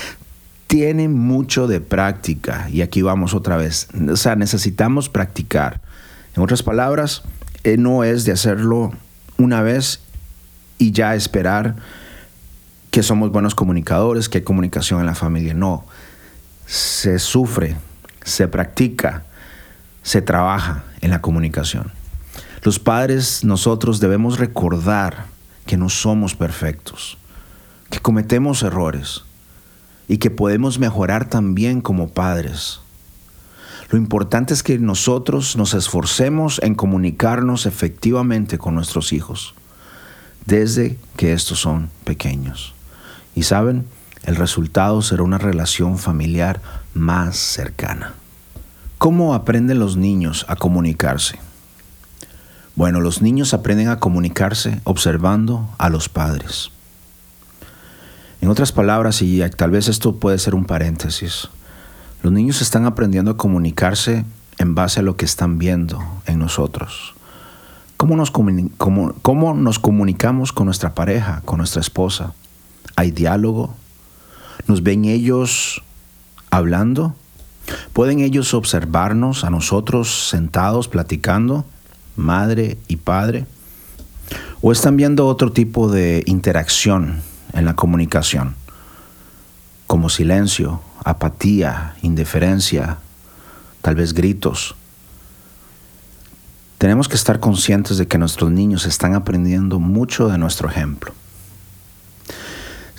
tiene 0.66 1.08
mucho 1.08 1.66
de 1.66 1.80
práctica. 1.80 2.68
Y 2.70 2.80
aquí 2.82 3.02
vamos 3.02 3.34
otra 3.34 3.56
vez. 3.56 3.88
O 4.10 4.16
sea, 4.16 4.36
necesitamos 4.36 5.08
practicar. 5.08 5.80
En 6.34 6.42
otras 6.42 6.62
palabras, 6.62 7.22
eh, 7.64 7.76
no 7.76 8.04
es 8.04 8.24
de 8.24 8.32
hacerlo 8.32 8.92
una 9.36 9.60
vez 9.62 10.00
y 10.78 10.92
ya 10.92 11.14
esperar 11.14 11.76
que 12.90 13.02
somos 13.02 13.30
buenos 13.32 13.54
comunicadores, 13.54 14.28
que 14.28 14.38
hay 14.38 14.44
comunicación 14.44 15.00
en 15.00 15.06
la 15.06 15.14
familia. 15.14 15.54
No, 15.54 15.84
se 16.66 17.18
sufre, 17.18 17.76
se 18.24 18.48
practica, 18.48 19.24
se 20.02 20.22
trabaja 20.22 20.84
en 21.00 21.10
la 21.10 21.20
comunicación. 21.20 21.92
Los 22.62 22.78
padres, 22.78 23.44
nosotros 23.44 24.00
debemos 24.00 24.38
recordar 24.38 25.26
que 25.66 25.76
no 25.76 25.88
somos 25.88 26.34
perfectos, 26.34 27.18
que 27.90 28.00
cometemos 28.00 28.62
errores 28.62 29.24
y 30.08 30.18
que 30.18 30.30
podemos 30.30 30.78
mejorar 30.78 31.28
también 31.28 31.80
como 31.80 32.08
padres. 32.08 32.80
Lo 33.90 33.98
importante 33.98 34.54
es 34.54 34.62
que 34.62 34.78
nosotros 34.78 35.56
nos 35.56 35.74
esforcemos 35.74 36.60
en 36.62 36.74
comunicarnos 36.74 37.66
efectivamente 37.66 38.58
con 38.58 38.74
nuestros 38.74 39.12
hijos 39.12 39.54
desde 40.46 40.98
que 41.16 41.32
estos 41.32 41.60
son 41.60 41.90
pequeños. 42.04 42.74
Y 43.34 43.44
saben, 43.44 43.86
el 44.24 44.36
resultado 44.36 45.02
será 45.02 45.22
una 45.22 45.38
relación 45.38 45.98
familiar 45.98 46.60
más 46.94 47.36
cercana. 47.36 48.14
¿Cómo 49.02 49.34
aprenden 49.34 49.80
los 49.80 49.96
niños 49.96 50.46
a 50.46 50.54
comunicarse? 50.54 51.40
Bueno, 52.76 53.00
los 53.00 53.20
niños 53.20 53.52
aprenden 53.52 53.88
a 53.88 53.98
comunicarse 53.98 54.80
observando 54.84 55.68
a 55.78 55.88
los 55.88 56.08
padres. 56.08 56.70
En 58.40 58.48
otras 58.48 58.70
palabras, 58.70 59.20
y 59.20 59.42
tal 59.56 59.72
vez 59.72 59.88
esto 59.88 60.14
puede 60.20 60.38
ser 60.38 60.54
un 60.54 60.66
paréntesis, 60.66 61.48
los 62.22 62.32
niños 62.32 62.62
están 62.62 62.86
aprendiendo 62.86 63.32
a 63.32 63.36
comunicarse 63.36 64.24
en 64.58 64.76
base 64.76 65.00
a 65.00 65.02
lo 65.02 65.16
que 65.16 65.24
están 65.24 65.58
viendo 65.58 65.98
en 66.26 66.38
nosotros. 66.38 67.14
¿Cómo 67.96 68.14
nos, 68.14 68.30
comunicamos 69.80 70.52
con 70.52 70.66
nuestra 70.66 70.94
pareja, 70.94 71.42
con 71.44 71.58
nuestra 71.58 71.80
esposa? 71.80 72.34
¿Hay 72.94 73.10
diálogo? 73.10 73.74
¿Nos 74.68 74.84
ven 74.84 75.06
ellos 75.06 75.82
hablando? 76.50 77.16
¿Pueden 77.92 78.20
ellos 78.20 78.54
observarnos 78.54 79.44
a 79.44 79.50
nosotros 79.50 80.28
sentados 80.28 80.88
platicando? 80.88 81.64
madre 82.16 82.78
y 82.88 82.96
padre? 82.96 83.46
¿O 84.60 84.72
están 84.72 84.96
viendo 84.96 85.26
otro 85.26 85.52
tipo 85.52 85.90
de 85.90 86.22
interacción 86.26 87.22
en 87.52 87.64
la 87.64 87.74
comunicación? 87.74 88.54
Como 89.86 90.08
silencio, 90.08 90.80
apatía, 91.04 91.96
indiferencia, 92.02 92.98
tal 93.82 93.96
vez 93.96 94.14
gritos. 94.14 94.76
Tenemos 96.78 97.08
que 97.08 97.16
estar 97.16 97.40
conscientes 97.40 97.98
de 97.98 98.06
que 98.06 98.18
nuestros 98.18 98.50
niños 98.50 98.86
están 98.86 99.14
aprendiendo 99.14 99.78
mucho 99.78 100.28
de 100.28 100.38
nuestro 100.38 100.68
ejemplo. 100.68 101.12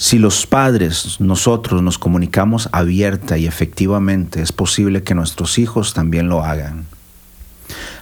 Si 0.04 0.20
los 0.20 0.46
padres, 0.46 1.22
nosotros 1.22 1.82
nos 1.82 1.98
comunicamos 1.98 2.68
abierta 2.74 3.38
y 3.38 3.48
efectivamente, 3.48 4.42
es 4.42 4.52
posible 4.52 5.02
que 5.02 5.16
nuestros 5.16 5.58
hijos 5.58 5.94
también 5.94 6.28
lo 6.28 6.44
hagan. 6.44 6.88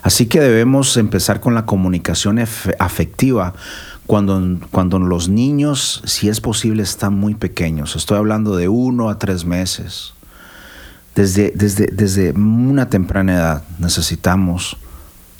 Así 0.01 0.25
que 0.25 0.39
debemos 0.39 0.98
empezar 0.98 1.41
con 1.41 1.53
la 1.53 1.67
comunicación 1.67 2.39
afectiva 2.79 3.53
cuando, 4.08 4.58
cuando 4.72 4.98
los 4.98 5.29
niños, 5.29 6.01
si 6.03 6.27
es 6.27 6.41
posible, 6.41 6.81
están 6.81 7.13
muy 7.13 7.36
pequeños. 7.36 7.96
Estoy 7.96 8.17
hablando 8.17 8.55
de 8.55 8.67
uno 8.67 9.12
a 9.12 9.20
tres 9.20 9.46
meses. 9.46 10.15
Desde, 11.13 11.53
desde, 11.53 11.86
desde 11.86 12.31
una 12.31 12.89
temprana 12.89 13.36
edad 13.36 13.63
necesitamos 13.77 14.75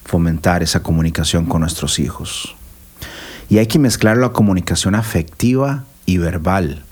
fomentar 0.06 0.62
esa 0.62 0.84
comunicación 0.84 1.48
con 1.48 1.62
nuestros 1.62 1.98
hijos. 1.98 2.56
Y 3.50 3.58
hay 3.58 3.66
que 3.66 3.80
mezclar 3.80 4.18
la 4.18 4.30
comunicación 4.30 4.94
afectiva 4.94 5.86
y 6.12 6.18
verbal, 6.18 6.84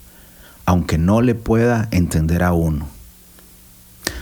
aunque 0.65 0.97
no 0.97 1.21
le 1.21 1.35
pueda 1.35 1.87
entender 1.91 2.43
a 2.43 2.53
uno. 2.53 2.87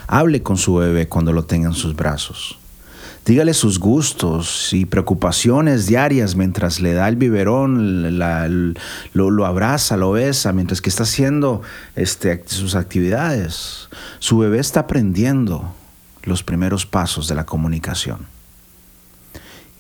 Hable 0.08 0.42
con 0.42 0.58
su 0.58 0.76
bebé 0.76 1.08
cuando 1.08 1.34
lo 1.34 1.46
tenga 1.46 1.68
en 1.68 1.76
sus 1.76 1.96
brazos. 1.96 2.58
Dígale 3.26 3.54
sus 3.54 3.78
gustos 3.78 4.72
y 4.72 4.86
preocupaciones 4.86 5.86
diarias 5.86 6.36
mientras 6.36 6.80
le 6.80 6.94
da 6.94 7.10
el 7.10 7.18
biberón, 7.18 8.18
lo, 8.18 9.46
abraza, 9.46 9.98
lo 9.98 10.14
besa, 10.14 10.54
mientras 10.54 10.80
que 10.82 10.90
está 10.90 11.04
haciendo 11.04 11.62
este, 11.98 12.42
sus 12.48 12.76
actividades. 12.76 13.90
Su 14.20 14.38
bebé 14.38 14.60
está 14.60 14.82
aprendiendo 14.82 15.76
los 16.24 16.42
primeros 16.42 16.86
pasos 16.86 17.28
de 17.28 17.36
la 17.36 17.46
comunicación. 17.46 18.28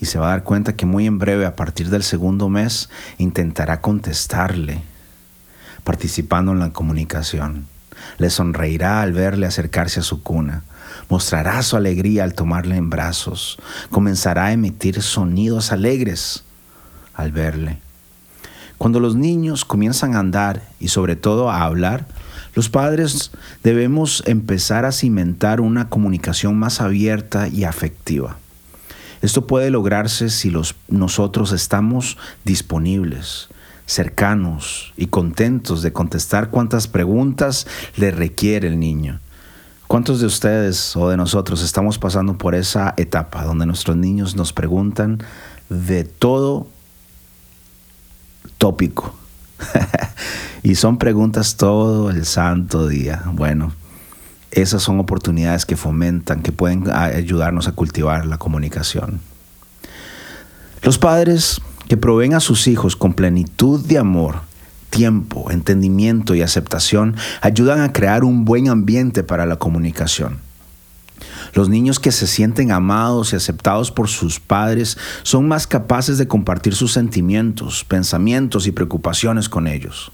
Y 0.01 0.07
se 0.07 0.19
va 0.19 0.27
a 0.27 0.31
dar 0.31 0.43
cuenta 0.43 0.75
que 0.75 0.85
muy 0.85 1.07
en 1.07 1.17
breve, 1.17 1.45
a 1.45 1.55
partir 1.55 1.89
del 1.89 2.03
segundo 2.03 2.49
mes, 2.49 2.89
intentará 3.17 3.79
contestarle, 3.79 4.83
participando 5.87 6.51
en 6.51 6.59
la 6.59 6.71
comunicación. 6.71 7.65
Le 8.17 8.29
sonreirá 8.29 9.01
al 9.01 9.13
verle 9.13 9.45
acercarse 9.45 10.01
a 10.01 10.03
su 10.03 10.21
cuna 10.21 10.63
mostrará 11.09 11.61
su 11.63 11.77
alegría 11.77 12.23
al 12.23 12.33
tomarle 12.33 12.75
en 12.75 12.89
brazos, 12.89 13.57
comenzará 13.89 14.47
a 14.47 14.51
emitir 14.51 15.01
sonidos 15.01 15.71
alegres 15.71 16.43
al 17.13 17.31
verle. 17.31 17.79
Cuando 18.77 18.99
los 18.99 19.15
niños 19.15 19.65
comienzan 19.65 20.15
a 20.15 20.19
andar 20.19 20.61
y 20.79 20.89
sobre 20.89 21.15
todo 21.15 21.49
a 21.49 21.63
hablar, 21.63 22.07
los 22.53 22.69
padres 22.69 23.31
debemos 23.63 24.23
empezar 24.25 24.85
a 24.85 24.91
cimentar 24.91 25.61
una 25.61 25.89
comunicación 25.89 26.57
más 26.57 26.81
abierta 26.81 27.47
y 27.47 27.63
afectiva. 27.63 28.37
Esto 29.21 29.47
puede 29.47 29.71
lograrse 29.71 30.29
si 30.29 30.53
nosotros 30.89 31.51
estamos 31.51 32.17
disponibles, 32.43 33.49
cercanos 33.87 34.93
y 34.97 35.07
contentos 35.07 35.81
de 35.81 35.93
contestar 35.93 36.49
cuantas 36.49 36.87
preguntas 36.87 37.65
le 37.95 38.11
requiere 38.11 38.67
el 38.67 38.79
niño. 38.79 39.19
¿Cuántos 39.87 40.19
de 40.19 40.27
ustedes 40.27 40.95
o 40.97 41.09
de 41.09 41.15
nosotros 41.15 41.63
estamos 41.63 41.97
pasando 41.97 42.37
por 42.37 42.53
esa 42.53 42.93
etapa 42.97 43.45
donde 43.45 43.65
nuestros 43.65 43.95
niños 43.95 44.35
nos 44.35 44.51
preguntan 44.51 45.19
de 45.69 46.03
todo 46.03 46.67
tópico? 48.57 49.15
y 50.63 50.75
son 50.75 50.97
preguntas 50.97 51.55
todo 51.55 52.09
el 52.09 52.25
santo 52.25 52.87
día. 52.87 53.23
Bueno, 53.31 53.71
esas 54.51 54.83
son 54.83 54.99
oportunidades 54.99 55.65
que 55.65 55.77
fomentan, 55.77 56.41
que 56.41 56.51
pueden 56.51 56.91
ayudarnos 56.91 57.69
a 57.69 57.71
cultivar 57.71 58.25
la 58.25 58.37
comunicación. 58.37 59.21
Los 60.81 60.97
padres 60.97 61.61
que 61.87 61.97
proveen 61.97 62.33
a 62.33 62.39
sus 62.39 62.67
hijos 62.67 62.95
con 62.95 63.13
plenitud 63.13 63.85
de 63.85 63.97
amor 63.97 64.41
tiempo, 64.89 65.51
entendimiento 65.51 66.33
y 66.33 66.41
aceptación 66.41 67.15
ayudan 67.41 67.81
a 67.81 67.93
crear 67.93 68.23
un 68.23 68.45
buen 68.45 68.69
ambiente 68.69 69.23
para 69.23 69.45
la 69.45 69.57
comunicación. 69.57 70.39
Los 71.53 71.69
niños 71.69 71.99
que 71.99 72.11
se 72.11 72.27
sienten 72.27 72.71
amados 72.71 73.33
y 73.33 73.35
aceptados 73.35 73.91
por 73.91 74.07
sus 74.07 74.39
padres 74.39 74.97
son 75.23 75.47
más 75.47 75.67
capaces 75.67 76.17
de 76.17 76.27
compartir 76.27 76.75
sus 76.75 76.93
sentimientos, 76.93 77.83
pensamientos 77.83 78.67
y 78.67 78.71
preocupaciones 78.71 79.49
con 79.49 79.67
ellos. 79.67 80.11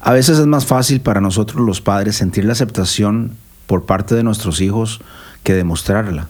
A 0.00 0.12
veces 0.12 0.38
es 0.38 0.46
más 0.46 0.66
fácil 0.66 1.00
para 1.00 1.20
nosotros 1.20 1.64
los 1.66 1.80
padres 1.80 2.16
sentir 2.16 2.44
la 2.44 2.52
aceptación 2.52 3.36
por 3.66 3.86
parte 3.86 4.14
de 4.14 4.22
nuestros 4.22 4.60
hijos 4.60 5.00
que 5.42 5.54
demostrarla, 5.54 6.28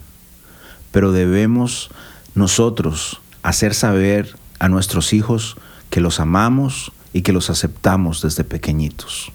pero 0.92 1.10
debemos 1.10 1.90
nosotros 2.34 3.20
hacer 3.44 3.74
saber 3.74 4.36
a 4.58 4.68
nuestros 4.68 5.12
hijos 5.12 5.56
que 5.90 6.00
los 6.00 6.18
amamos 6.18 6.92
y 7.12 7.22
que 7.22 7.32
los 7.32 7.50
aceptamos 7.50 8.22
desde 8.22 8.42
pequeñitos. 8.42 9.30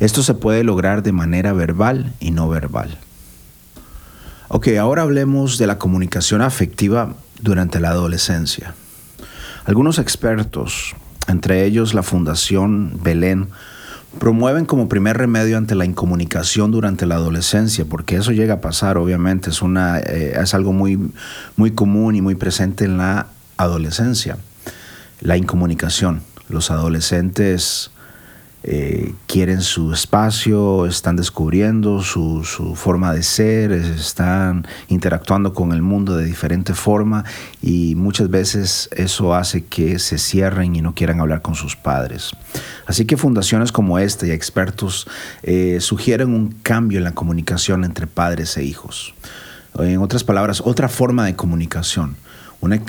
Esto 0.00 0.24
se 0.24 0.34
puede 0.34 0.64
lograr 0.64 1.04
de 1.04 1.12
manera 1.12 1.52
verbal 1.52 2.12
y 2.18 2.32
no 2.32 2.48
verbal. 2.48 2.98
Ok, 4.48 4.68
ahora 4.78 5.02
hablemos 5.02 5.56
de 5.56 5.68
la 5.68 5.78
comunicación 5.78 6.42
afectiva 6.42 7.14
durante 7.40 7.78
la 7.78 7.90
adolescencia. 7.90 8.74
Algunos 9.64 10.00
expertos, 10.00 10.96
entre 11.28 11.64
ellos 11.64 11.94
la 11.94 12.02
Fundación 12.02 12.98
Belén, 13.04 13.50
promueven 14.18 14.66
como 14.66 14.88
primer 14.88 15.16
remedio 15.16 15.56
ante 15.58 15.74
la 15.74 15.84
incomunicación 15.84 16.70
durante 16.70 17.06
la 17.06 17.16
adolescencia, 17.16 17.84
porque 17.84 18.16
eso 18.16 18.32
llega 18.32 18.54
a 18.54 18.60
pasar, 18.60 18.98
obviamente, 18.98 19.50
es, 19.50 19.62
una, 19.62 19.98
eh, 19.98 20.38
es 20.40 20.54
algo 20.54 20.72
muy, 20.72 20.98
muy 21.56 21.70
común 21.70 22.14
y 22.14 22.20
muy 22.20 22.34
presente 22.34 22.84
en 22.84 22.98
la 22.98 23.28
adolescencia 23.56 24.38
la 25.22 25.36
incomunicación. 25.36 26.22
Los 26.48 26.70
adolescentes 26.70 27.91
eh, 28.64 29.12
quieren 29.26 29.60
su 29.60 29.92
espacio, 29.92 30.86
están 30.86 31.16
descubriendo 31.16 32.02
su, 32.02 32.42
forma 32.76 33.12
de 33.12 33.22
ser, 33.22 33.72
están 33.72 34.66
interactuando 34.88 35.52
con 35.52 35.72
el 35.72 35.82
mundo 35.82 36.16
de 36.16 36.24
diferente 36.24 36.74
forma 36.74 37.24
y 37.60 37.94
muchas 37.94 38.30
veces 38.30 38.88
eso 38.92 39.34
hace 39.34 39.64
que 39.64 39.98
se 39.98 40.18
cierren 40.18 40.76
y 40.76 40.80
no 40.80 40.94
quieran 40.94 41.20
hablar 41.20 41.42
con 41.42 41.54
sus 41.54 41.76
padres. 41.76 42.30
Así 42.86 43.04
que 43.04 43.16
fundaciones 43.16 43.72
como 43.72 43.98
esta 43.98 44.26
y 44.26 44.30
expertos 44.30 45.06
eh, 45.42 45.78
sugieren 45.80 46.34
un 46.34 46.50
cambio 46.62 46.98
en 46.98 47.04
la 47.04 47.12
comunicación 47.12 47.84
entre 47.84 48.06
padres 48.06 48.56
e 48.56 48.64
hijos. 48.64 49.14
En 49.78 49.98
otras 49.98 50.22
palabras, 50.22 50.62
otra 50.64 50.88
forma 50.88 51.24
de 51.24 51.34
comunicación 51.34 52.16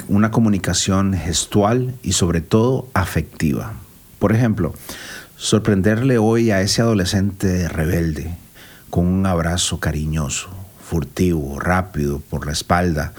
una, 0.07 0.31
comunicación 0.31 1.13
gestual 1.13 1.95
y 2.03 2.13
sobre 2.13 2.41
todo 2.41 2.87
afectiva. 2.93 3.73
Por 4.19 4.31
ejemplo, 4.31 4.73
sorprenderle 5.43 6.17
hoy 6.19 6.51
a 6.51 6.61
ese 6.61 6.81
adolescente 6.81 7.67
rebelde 7.67 8.33
con 8.89 9.05
un 9.05 9.25
abrazo 9.25 9.77
cariñoso, 9.77 10.47
furtivo, 10.81 11.59
rápido, 11.59 12.21
por 12.21 12.45
la 12.45 12.53
espalda, 12.53 13.11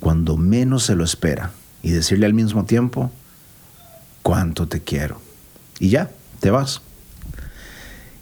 cuando 0.00 0.38
menos 0.38 0.84
se 0.84 0.96
lo 0.96 1.04
espera, 1.04 1.50
y 1.82 1.90
decirle 1.90 2.24
al 2.24 2.32
mismo 2.32 2.64
tiempo, 2.64 3.12
cuánto 4.22 4.66
te 4.66 4.80
quiero. 4.80 5.20
Y 5.78 5.90
ya, 5.90 6.10
te 6.40 6.50
vas. 6.50 6.80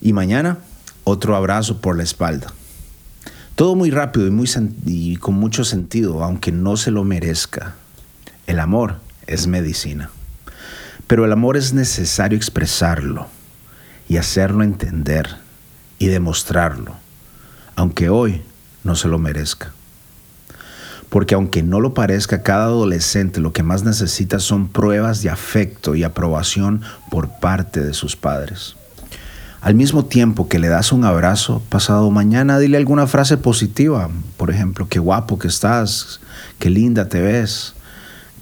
Y 0.00 0.12
mañana, 0.12 0.58
otro 1.04 1.36
abrazo 1.36 1.80
por 1.80 1.96
la 1.96 2.02
espalda. 2.02 2.52
Todo 3.54 3.76
muy 3.76 3.92
rápido 3.92 4.26
y, 4.26 4.30
muy 4.30 4.50
y 4.86 5.16
con 5.18 5.36
mucho 5.36 5.62
sentido, 5.62 6.24
aunque 6.24 6.50
no 6.50 6.76
se 6.76 6.90
lo 6.90 7.04
merezca. 7.04 7.76
El 8.48 8.58
amor 8.58 8.96
es 9.28 9.46
medicina. 9.46 10.10
Pero 11.10 11.24
el 11.24 11.32
amor 11.32 11.56
es 11.56 11.72
necesario 11.72 12.38
expresarlo 12.38 13.26
y 14.08 14.16
hacerlo 14.16 14.62
entender 14.62 15.26
y 15.98 16.06
demostrarlo, 16.06 16.94
aunque 17.74 18.08
hoy 18.08 18.42
no 18.84 18.94
se 18.94 19.08
lo 19.08 19.18
merezca. 19.18 19.72
Porque 21.08 21.34
aunque 21.34 21.64
no 21.64 21.80
lo 21.80 21.94
parezca, 21.94 22.44
cada 22.44 22.66
adolescente 22.66 23.40
lo 23.40 23.52
que 23.52 23.64
más 23.64 23.82
necesita 23.82 24.38
son 24.38 24.68
pruebas 24.68 25.20
de 25.20 25.30
afecto 25.30 25.96
y 25.96 26.04
aprobación 26.04 26.82
por 27.10 27.40
parte 27.40 27.80
de 27.80 27.92
sus 27.92 28.14
padres. 28.14 28.76
Al 29.62 29.74
mismo 29.74 30.04
tiempo 30.04 30.48
que 30.48 30.60
le 30.60 30.68
das 30.68 30.92
un 30.92 31.04
abrazo, 31.04 31.60
pasado 31.70 32.08
mañana 32.12 32.60
dile 32.60 32.76
alguna 32.76 33.08
frase 33.08 33.36
positiva. 33.36 34.08
Por 34.36 34.48
ejemplo, 34.52 34.86
qué 34.88 35.00
guapo 35.00 35.40
que 35.40 35.48
estás, 35.48 36.20
qué 36.60 36.70
linda 36.70 37.08
te 37.08 37.20
ves, 37.20 37.74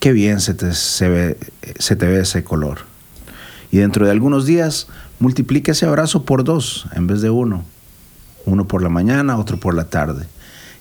qué 0.00 0.12
bien 0.12 0.40
se 0.40 0.54
te, 0.54 0.72
se, 0.74 1.08
ve, 1.08 1.38
te 1.76 1.94
ve 1.94 2.20
ese 2.20 2.44
color. 2.44 2.80
Y 3.70 3.78
dentro 3.78 4.06
de 4.06 4.12
algunos 4.12 4.46
días, 4.46 4.88
multiplique 5.18 5.72
ese 5.72 5.86
abrazo 5.86 6.24
por 6.24 6.44
dos 6.44 6.86
en 6.94 7.06
vez 7.06 7.20
de 7.20 7.30
uno. 7.30 7.64
Uno 8.46 8.66
por 8.66 8.82
la 8.82 8.88
mañana, 8.88 9.36
otro 9.36 9.58
por 9.58 9.74
la 9.74 9.84
tarde. 9.84 10.26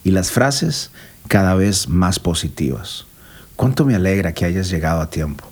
y 0.04 0.12
las 0.12 0.32
frases 0.32 0.92
cada 1.28 1.54
vez 1.56 1.90
más 1.90 2.20
positivas. 2.20 3.06
¿Cuánto 3.58 3.84
me 3.84 3.96
alegra 3.96 4.34
que 4.34 4.46
hayas 4.46 4.70
llegado 4.70 5.02
a 5.02 5.10
tiempo? 5.10 5.46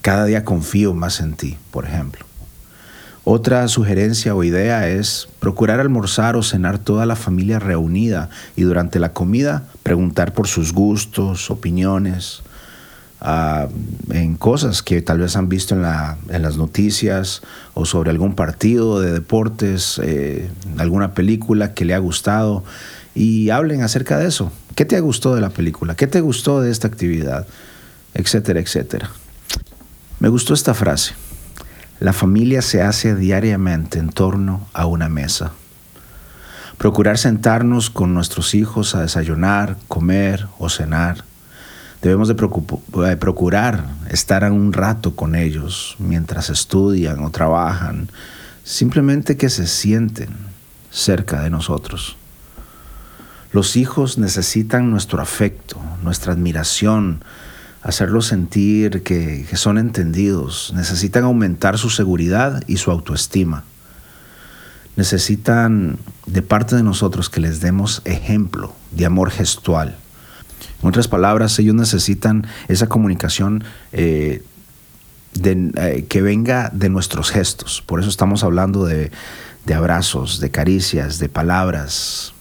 Cada 0.00 0.26
día 0.26 0.44
confío 0.44 0.94
más 0.94 1.20
en 1.20 1.34
ti, 1.34 1.56
por 1.72 1.86
ejemplo. 1.86 2.24
Otra 3.24 3.66
sugerencia 3.68 4.34
o 4.34 4.44
idea 4.44 4.88
es 4.88 5.28
procurar 5.40 5.80
almorzar 5.80 6.36
o 6.36 6.42
cenar 6.42 6.78
toda 6.78 7.04
la 7.04 7.16
familia 7.16 7.58
reunida 7.58 8.30
y 8.56 8.62
durante 8.62 9.00
la 9.00 9.12
comida 9.12 9.64
preguntar 9.82 10.32
por 10.32 10.46
sus 10.46 10.72
gustos, 10.72 11.50
opiniones, 11.50 12.42
ah, 13.20 13.68
en 14.10 14.36
cosas 14.36 14.82
que 14.82 15.02
tal 15.02 15.18
vez 15.18 15.36
han 15.36 15.48
visto 15.48 15.74
en, 15.74 15.82
las 15.82 16.56
noticias 16.56 17.42
o 17.74 17.84
sobre 17.84 18.10
algún 18.10 18.34
partido 18.34 19.00
de 19.00 19.12
deportes, 19.12 20.00
eh, 20.02 20.50
alguna 20.78 21.14
película 21.14 21.74
que 21.74 21.84
le 21.84 21.94
ha 21.94 21.98
gustado 21.98 22.64
y 23.14 23.50
hablen 23.50 23.82
acerca 23.82 24.18
de 24.18 24.28
eso. 24.28 24.52
¿Qué 24.74 24.84
te 24.84 25.00
gustó 25.00 25.34
de 25.34 25.40
la 25.40 25.50
película? 25.50 25.96
¿Qué 25.96 26.06
te 26.06 26.20
gustó 26.20 26.60
de 26.60 26.70
esta 26.70 26.86
actividad? 26.86 27.46
Etcétera, 28.14 28.60
etcétera. 28.60 29.10
Me 30.20 30.28
gustó 30.28 30.54
esta 30.54 30.74
frase. 30.74 31.14
La 32.00 32.12
familia 32.12 32.62
se 32.62 32.82
hace 32.82 33.16
diariamente 33.16 33.98
en 33.98 34.10
torno 34.10 34.68
a 34.72 34.86
una 34.86 35.08
mesa. 35.08 35.52
Procurar 36.76 37.18
sentarnos 37.18 37.90
con 37.90 38.14
nuestros 38.14 38.54
hijos 38.54 38.94
a 38.94 39.02
desayunar, 39.02 39.76
comer 39.88 40.46
o 40.58 40.68
cenar. 40.68 41.24
Debemos 42.02 42.28
de 42.28 42.34
eh, 42.34 43.16
procurar 43.16 43.86
estar 44.10 44.50
un 44.52 44.72
rato 44.72 45.16
con 45.16 45.34
ellos 45.34 45.96
mientras 45.98 46.48
estudian 46.48 47.24
o 47.24 47.30
trabajan, 47.30 48.08
simplemente 48.62 49.36
que 49.36 49.50
se 49.50 49.66
sienten 49.66 50.28
cerca 50.90 51.42
de 51.42 51.50
nosotros. 51.50 52.16
Los 53.52 53.76
hijos 53.76 54.18
necesitan 54.18 54.90
nuestro 54.90 55.20
afecto, 55.20 55.80
nuestra 56.02 56.34
admiración, 56.34 57.24
hacerlos 57.82 58.26
sentir 58.26 59.02
que, 59.02 59.46
son 59.54 59.78
entendidos, 59.78 60.72
necesitan 60.76 61.24
aumentar 61.24 61.78
su 61.78 61.90
seguridad 61.90 62.62
y 62.66 62.76
su 62.76 62.90
autoestima. 62.90 63.64
Necesitan 64.96 65.98
de 66.26 66.42
parte 66.42 66.76
de 66.76 66.82
nosotros 66.82 67.30
que 67.30 67.40
les 67.40 67.60
demos 67.60 68.02
ejemplo 68.04 68.74
de 68.90 69.06
amor 69.06 69.30
gestual. 69.30 69.96
En 70.82 70.88
otras 70.88 71.08
palabras, 71.08 71.58
ellos 71.58 71.74
necesitan 71.74 72.46
esa 72.68 72.86
comunicación 72.86 73.64
eh, 73.92 74.42
eh, 75.44 76.06
que 76.08 76.22
venga 76.22 76.70
de 76.72 76.88
nuestros 76.88 77.30
gestos. 77.30 77.82
Por 77.84 78.00
eso 78.00 78.08
estamos 78.08 78.44
hablando 78.44 78.84
de, 78.84 79.10
abrazos, 79.74 80.40
de 80.40 80.50
caricias, 80.50 81.18
de 81.18 81.28
palabras. 81.28 82.32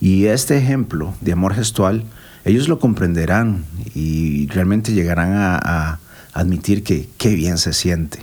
Y 0.00 0.26
este 0.26 0.56
ejemplo 0.56 1.14
de 1.20 1.32
amor 1.32 1.54
gestual 1.54 2.04
ellos 2.44 2.68
lo 2.68 2.78
comprenderán 2.78 3.64
y 3.94 4.46
realmente 4.48 4.92
llegarán 4.92 5.32
a, 5.34 5.98
admitir 6.32 6.84
que 6.84 7.08
qué 7.18 7.34
bien 7.34 7.58
se 7.58 7.72
siente. 7.72 8.20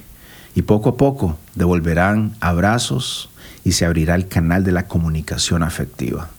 Y 0.56 0.62
poco 0.62 0.90
a 0.90 0.98
poco 0.98 1.38
devolverán 1.56 2.36
abrazos 2.40 3.30
y 3.64 3.74
se 3.74 3.86
abrirá 3.86 4.16
el 4.16 4.28
canal 4.28 4.64
de 4.64 4.72
la 4.72 4.88
comunicación 4.88 5.62
afectiva. 5.62 6.30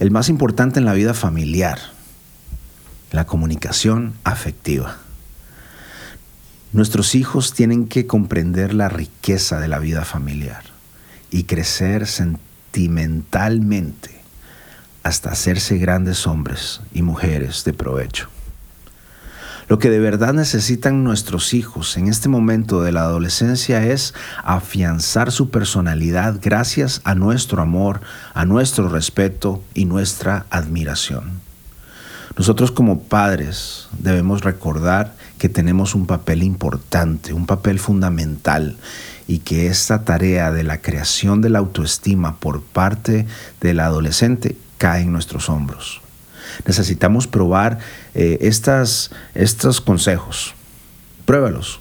El 0.00 0.10
más 0.10 0.28
importante 0.30 0.78
en 0.78 0.86
la 0.86 0.94
vida 0.94 1.12
familiar, 1.12 1.78
la 3.12 3.26
comunicación 3.26 4.14
afectiva. 4.24 4.96
Nuestros 6.72 7.14
hijos 7.14 7.52
tienen 7.52 7.86
que 7.86 8.06
comprender 8.06 8.72
la 8.72 8.88
riqueza 8.88 9.60
de 9.60 9.68
la 9.68 9.78
vida 9.78 10.06
familiar 10.06 10.62
y 11.30 11.44
crecer 11.44 12.06
sentimentalmente 12.06 14.22
hasta 15.02 15.32
hacerse 15.32 15.76
grandes 15.76 16.26
hombres 16.26 16.80
y 16.94 17.02
mujeres 17.02 17.64
de 17.64 17.74
provecho. 17.74 18.30
Lo 19.70 19.78
que 19.78 19.88
de 19.88 20.00
verdad 20.00 20.34
necesitan 20.34 21.04
nuestros 21.04 21.54
hijos 21.54 21.96
en 21.96 22.08
este 22.08 22.28
momento 22.28 22.82
de 22.82 22.90
la 22.90 23.02
adolescencia 23.02 23.86
es 23.86 24.14
afianzar 24.42 25.30
su 25.30 25.50
personalidad 25.50 26.40
gracias 26.42 27.00
a 27.04 27.14
nuestro 27.14 27.62
amor, 27.62 28.00
a 28.34 28.44
nuestro 28.44 28.88
respeto 28.88 29.62
y 29.72 29.84
nuestra 29.84 30.44
admiración. 30.50 31.40
Nosotros 32.36 32.72
como 32.72 33.02
padres 33.04 33.86
debemos 33.96 34.42
recordar 34.42 35.14
que 35.38 35.48
tenemos 35.48 35.94
un 35.94 36.08
papel 36.08 36.42
importante, 36.42 37.32
un 37.32 37.46
papel 37.46 37.78
fundamental 37.78 38.76
y 39.28 39.38
que 39.38 39.68
esta 39.68 40.04
tarea 40.04 40.50
de 40.50 40.64
la 40.64 40.78
creación 40.78 41.42
de 41.42 41.50
la 41.50 41.60
autoestima 41.60 42.40
por 42.40 42.60
parte 42.60 43.24
del 43.60 43.78
adolescente 43.78 44.56
cae 44.78 45.02
en 45.02 45.12
nuestros 45.12 45.48
hombros. 45.48 46.00
Necesitamos 46.66 47.26
probar 47.26 47.78
eh, 48.14 48.38
estas, 48.40 49.10
estos 49.34 49.80
consejos. 49.80 50.54
Pruébalos. 51.24 51.80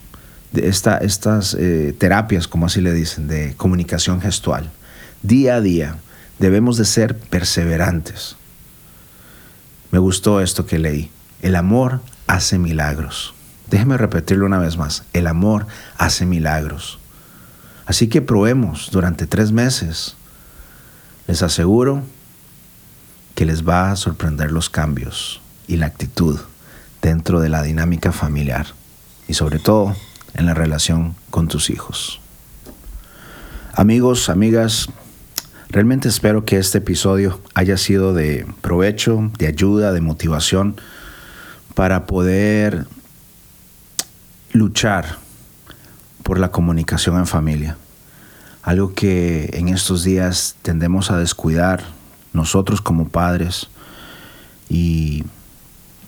Esta, 0.54 0.98
estas 0.98 1.54
eh, 1.54 1.96
terapias, 1.98 2.48
como 2.48 2.66
así 2.66 2.82
le 2.82 2.94
dicen, 2.94 3.28
de 3.28 3.54
comunicación 3.56 4.22
gestual. 4.22 4.72
Día 5.22 5.56
a 5.56 5.62
día 5.62 5.98
debemos 6.40 6.78
de 6.78 6.86
ser 6.86 7.18
perseverantes. 7.18 8.36
Me 9.92 10.00
gustó 10.00 10.42
esto 10.42 10.66
que 10.66 10.80
leí. 10.80 11.12
El 11.42 11.56
amor 11.56 12.02
hace 12.28 12.58
milagros. 12.58 13.34
Déjeme 13.70 13.98
repetirlo 13.98 14.46
una 14.46 14.60
vez 14.60 14.78
más. 14.78 15.04
El 15.14 15.28
amor 15.28 15.68
hace 15.98 16.26
milagros. 16.26 17.00
Así 17.86 18.08
que 18.08 18.22
probemos 18.22 18.90
durante 18.92 19.26
tres 19.28 19.52
meses. 19.52 20.16
Les 21.28 21.42
aseguro 21.44 22.04
que 23.40 23.46
les 23.46 23.66
va 23.66 23.90
a 23.90 23.96
sorprender 23.96 24.52
los 24.52 24.70
cambios 24.70 25.40
y 25.66 25.78
la 25.78 25.86
actitud 25.86 26.38
dentro 27.02 27.40
de 27.40 27.48
la 27.48 27.64
dinámica 27.64 28.12
familiar 28.12 28.66
y 29.30 29.34
sobre 29.34 29.60
todo 29.60 29.96
en 30.34 30.46
la 30.46 30.54
relación 30.54 31.16
con 31.30 31.48
tus 31.48 31.70
hijos. 31.70 32.20
Amigos, 33.74 34.28
amigas, 34.28 34.90
realmente 35.70 36.10
espero 36.10 36.44
que 36.44 36.58
este 36.58 36.80
episodio 36.80 37.40
haya 37.54 37.78
sido 37.78 38.14
de 38.14 38.46
provecho, 38.60 39.32
de 39.38 39.48
ayuda, 39.48 39.94
de 39.94 40.02
motivación 40.02 40.76
para 41.76 42.08
poder 42.08 42.88
luchar 44.52 45.16
por 46.24 46.40
la 46.40 46.52
comunicación 46.52 47.18
en 47.18 47.26
familia. 47.26 47.78
Algo 48.64 48.94
que 48.94 49.52
en 49.54 49.70
estos 49.70 50.04
días 50.04 50.58
tendemos 50.62 51.10
a 51.10 51.18
descuidar 51.18 51.99
nosotros 52.34 52.82
como 52.82 53.10
padres 53.10 53.70
y 54.70 55.24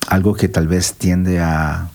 algo 0.08 0.34
que 0.36 0.48
tal 0.48 0.68
vez 0.68 0.94
tiende 0.96 1.40
a, 1.40 1.90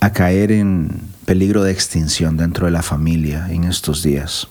a 0.00 0.12
caer 0.12 0.52
en 0.52 1.00
peligro 1.24 1.62
de 1.62 1.72
extinción 1.72 2.36
dentro 2.36 2.66
de 2.66 2.72
la 2.72 2.82
familia 2.82 3.48
en 3.50 3.64
estos 3.64 4.02
días. 4.02 4.48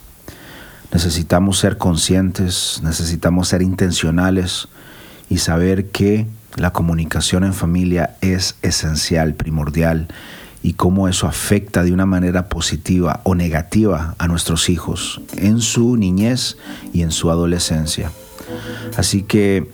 Necesitamos 0.92 1.60
ser 1.60 1.78
conscientes, 1.78 2.82
necesitamos 2.84 3.48
ser 3.48 3.62
intencionales 3.62 4.68
y 5.30 5.38
saber 5.38 5.90
que 5.90 6.28
la 6.58 6.72
comunicación 6.72 7.46
en 7.46 7.54
familia 7.54 8.18
es 8.22 8.56
esencial, 8.62 9.34
primordial 9.34 10.08
y 10.64 10.74
cómo 10.74 11.08
eso 11.08 11.28
afecta 11.28 11.84
de 11.84 11.92
una 11.92 12.06
manera 12.06 12.48
positiva 12.48 13.22
o 13.24 13.36
negativa 13.36 14.16
a 14.18 14.28
nuestros 14.28 14.70
hijos 14.70 15.22
en 15.38 15.60
su 15.60 15.98
niñez 15.98 16.58
y 16.94 17.02
en 17.02 17.12
su 17.12 17.32
adolescencia. 17.32 18.12
Así 18.96 19.24
que 19.24 19.70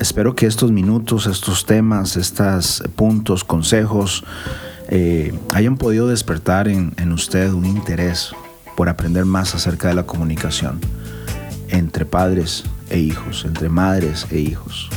espero 0.00 0.34
que 0.34 0.46
estos 0.46 0.70
minutos, 0.72 1.26
estos 1.26 1.66
temas, 1.66 2.16
estos 2.16 2.82
puntos, 2.96 3.44
consejos, 3.44 4.24
eh, 4.88 5.38
hayan 5.52 5.76
podido 5.76 6.08
despertar 6.08 6.68
en, 6.68 6.94
en 6.96 7.12
usted 7.12 7.52
un 7.52 7.66
interés 7.66 8.32
por 8.76 8.88
aprender 8.88 9.24
más 9.24 9.54
acerca 9.54 9.88
de 9.88 9.94
la 9.94 10.04
comunicación 10.04 10.80
entre 11.68 12.04
padres 12.04 12.64
e 12.90 12.98
hijos, 12.98 13.44
entre 13.44 13.68
madres 13.68 14.26
e 14.30 14.38
hijos, 14.38 14.88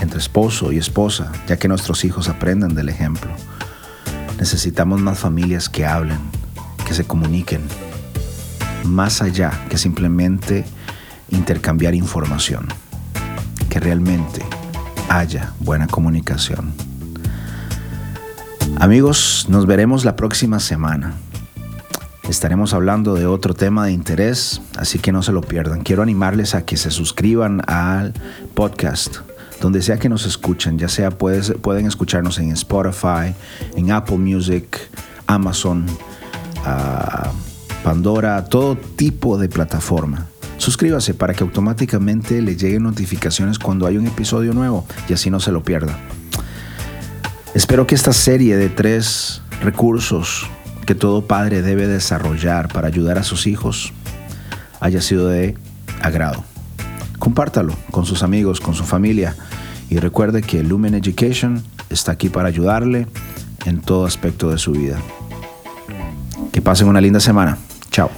entre 0.00 0.18
esposo 0.18 0.72
y 0.72 0.78
esposa, 0.78 1.30
ya 1.46 1.56
que 1.58 1.68
nuestros 1.68 2.04
hijos 2.04 2.28
aprenden 2.28 2.74
del 2.74 2.88
ejemplo. 2.88 3.30
Necesitamos 4.38 5.00
más 5.00 5.18
familias 5.18 5.68
que 5.68 5.86
hablen, 5.86 6.18
que 6.86 6.94
se 6.94 7.04
comuniquen, 7.04 7.62
más 8.84 9.22
allá 9.22 9.52
que 9.68 9.78
simplemente 9.78 10.64
intercambiar 11.30 11.94
información, 11.94 12.68
que 13.70 13.80
realmente 13.80 14.44
haya 15.08 15.52
buena 15.60 15.86
comunicación. 15.86 16.72
Amigos, 18.78 19.46
nos 19.48 19.66
veremos 19.66 20.04
la 20.04 20.16
próxima 20.16 20.58
semana. 20.58 21.14
Estaremos 22.28 22.74
hablando 22.74 23.14
de 23.14 23.26
otro 23.26 23.54
tema 23.54 23.86
de 23.86 23.92
interés, 23.92 24.60
así 24.76 24.98
que 24.98 25.12
no 25.12 25.22
se 25.22 25.32
lo 25.32 25.42
pierdan. 25.42 25.82
Quiero 25.82 26.02
animarles 26.02 26.54
a 26.54 26.64
que 26.64 26.76
se 26.76 26.90
suscriban 26.90 27.62
al 27.68 28.14
podcast 28.54 29.18
donde 29.60 29.82
sea 29.82 29.98
que 29.98 30.08
nos 30.08 30.26
escuchen, 30.26 30.78
ya 30.78 30.88
sea 30.88 31.10
pueden 31.10 31.86
escucharnos 31.86 32.38
en 32.38 32.50
Spotify, 32.52 33.34
en 33.76 33.92
Apple 33.92 34.18
Music, 34.18 34.78
Amazon, 35.26 35.86
ah, 36.64 37.32
Pandora, 37.82 38.44
todo 38.46 38.76
tipo 38.76 39.36
de 39.36 39.48
plataforma. 39.48 40.26
Suscríbase 40.56 41.12
para 41.12 41.34
que 41.34 41.44
automáticamente 41.44 42.40
le 42.40 42.56
lleguen 42.56 42.84
notificaciones 42.84 43.58
cuando 43.58 43.86
hay 43.86 43.98
un 43.98 44.06
episodio 44.06 44.54
nuevo 44.54 44.86
y 45.08 45.12
así 45.12 45.28
no 45.28 45.40
se 45.40 45.52
lo 45.52 45.62
pierda. 45.62 45.98
Espero 47.54 47.86
que 47.86 47.94
esta 47.94 48.12
serie 48.12 48.56
de 48.56 48.68
tres 48.68 49.42
recursos 49.62 50.48
que 50.86 50.94
todo 50.94 51.26
padre 51.26 51.62
debe 51.62 51.86
desarrollar 51.86 52.68
para 52.68 52.88
ayudar 52.88 53.18
a 53.18 53.22
sus 53.22 53.46
hijos 53.46 53.92
haya 54.80 55.00
sido 55.00 55.28
de 55.28 55.56
agrado. 56.00 56.44
Compártalo 57.24 57.72
con 57.90 58.04
sus 58.04 58.22
amigos, 58.22 58.60
con 58.60 58.74
su 58.74 58.84
familia 58.84 59.34
y 59.88 59.96
recuerde 59.96 60.42
que 60.42 60.62
Lumen 60.62 60.92
Education 60.92 61.64
está 61.88 62.12
aquí 62.12 62.28
para 62.28 62.48
ayudarle 62.48 63.06
en 63.64 63.80
todo 63.80 64.04
aspecto 64.04 64.50
de 64.50 64.58
su 64.58 64.72
vida. 64.72 64.98
Que 66.52 66.60
pasen 66.60 66.86
una 66.86 67.00
linda 67.00 67.20
semana. 67.20 67.56
Chao. 67.90 68.10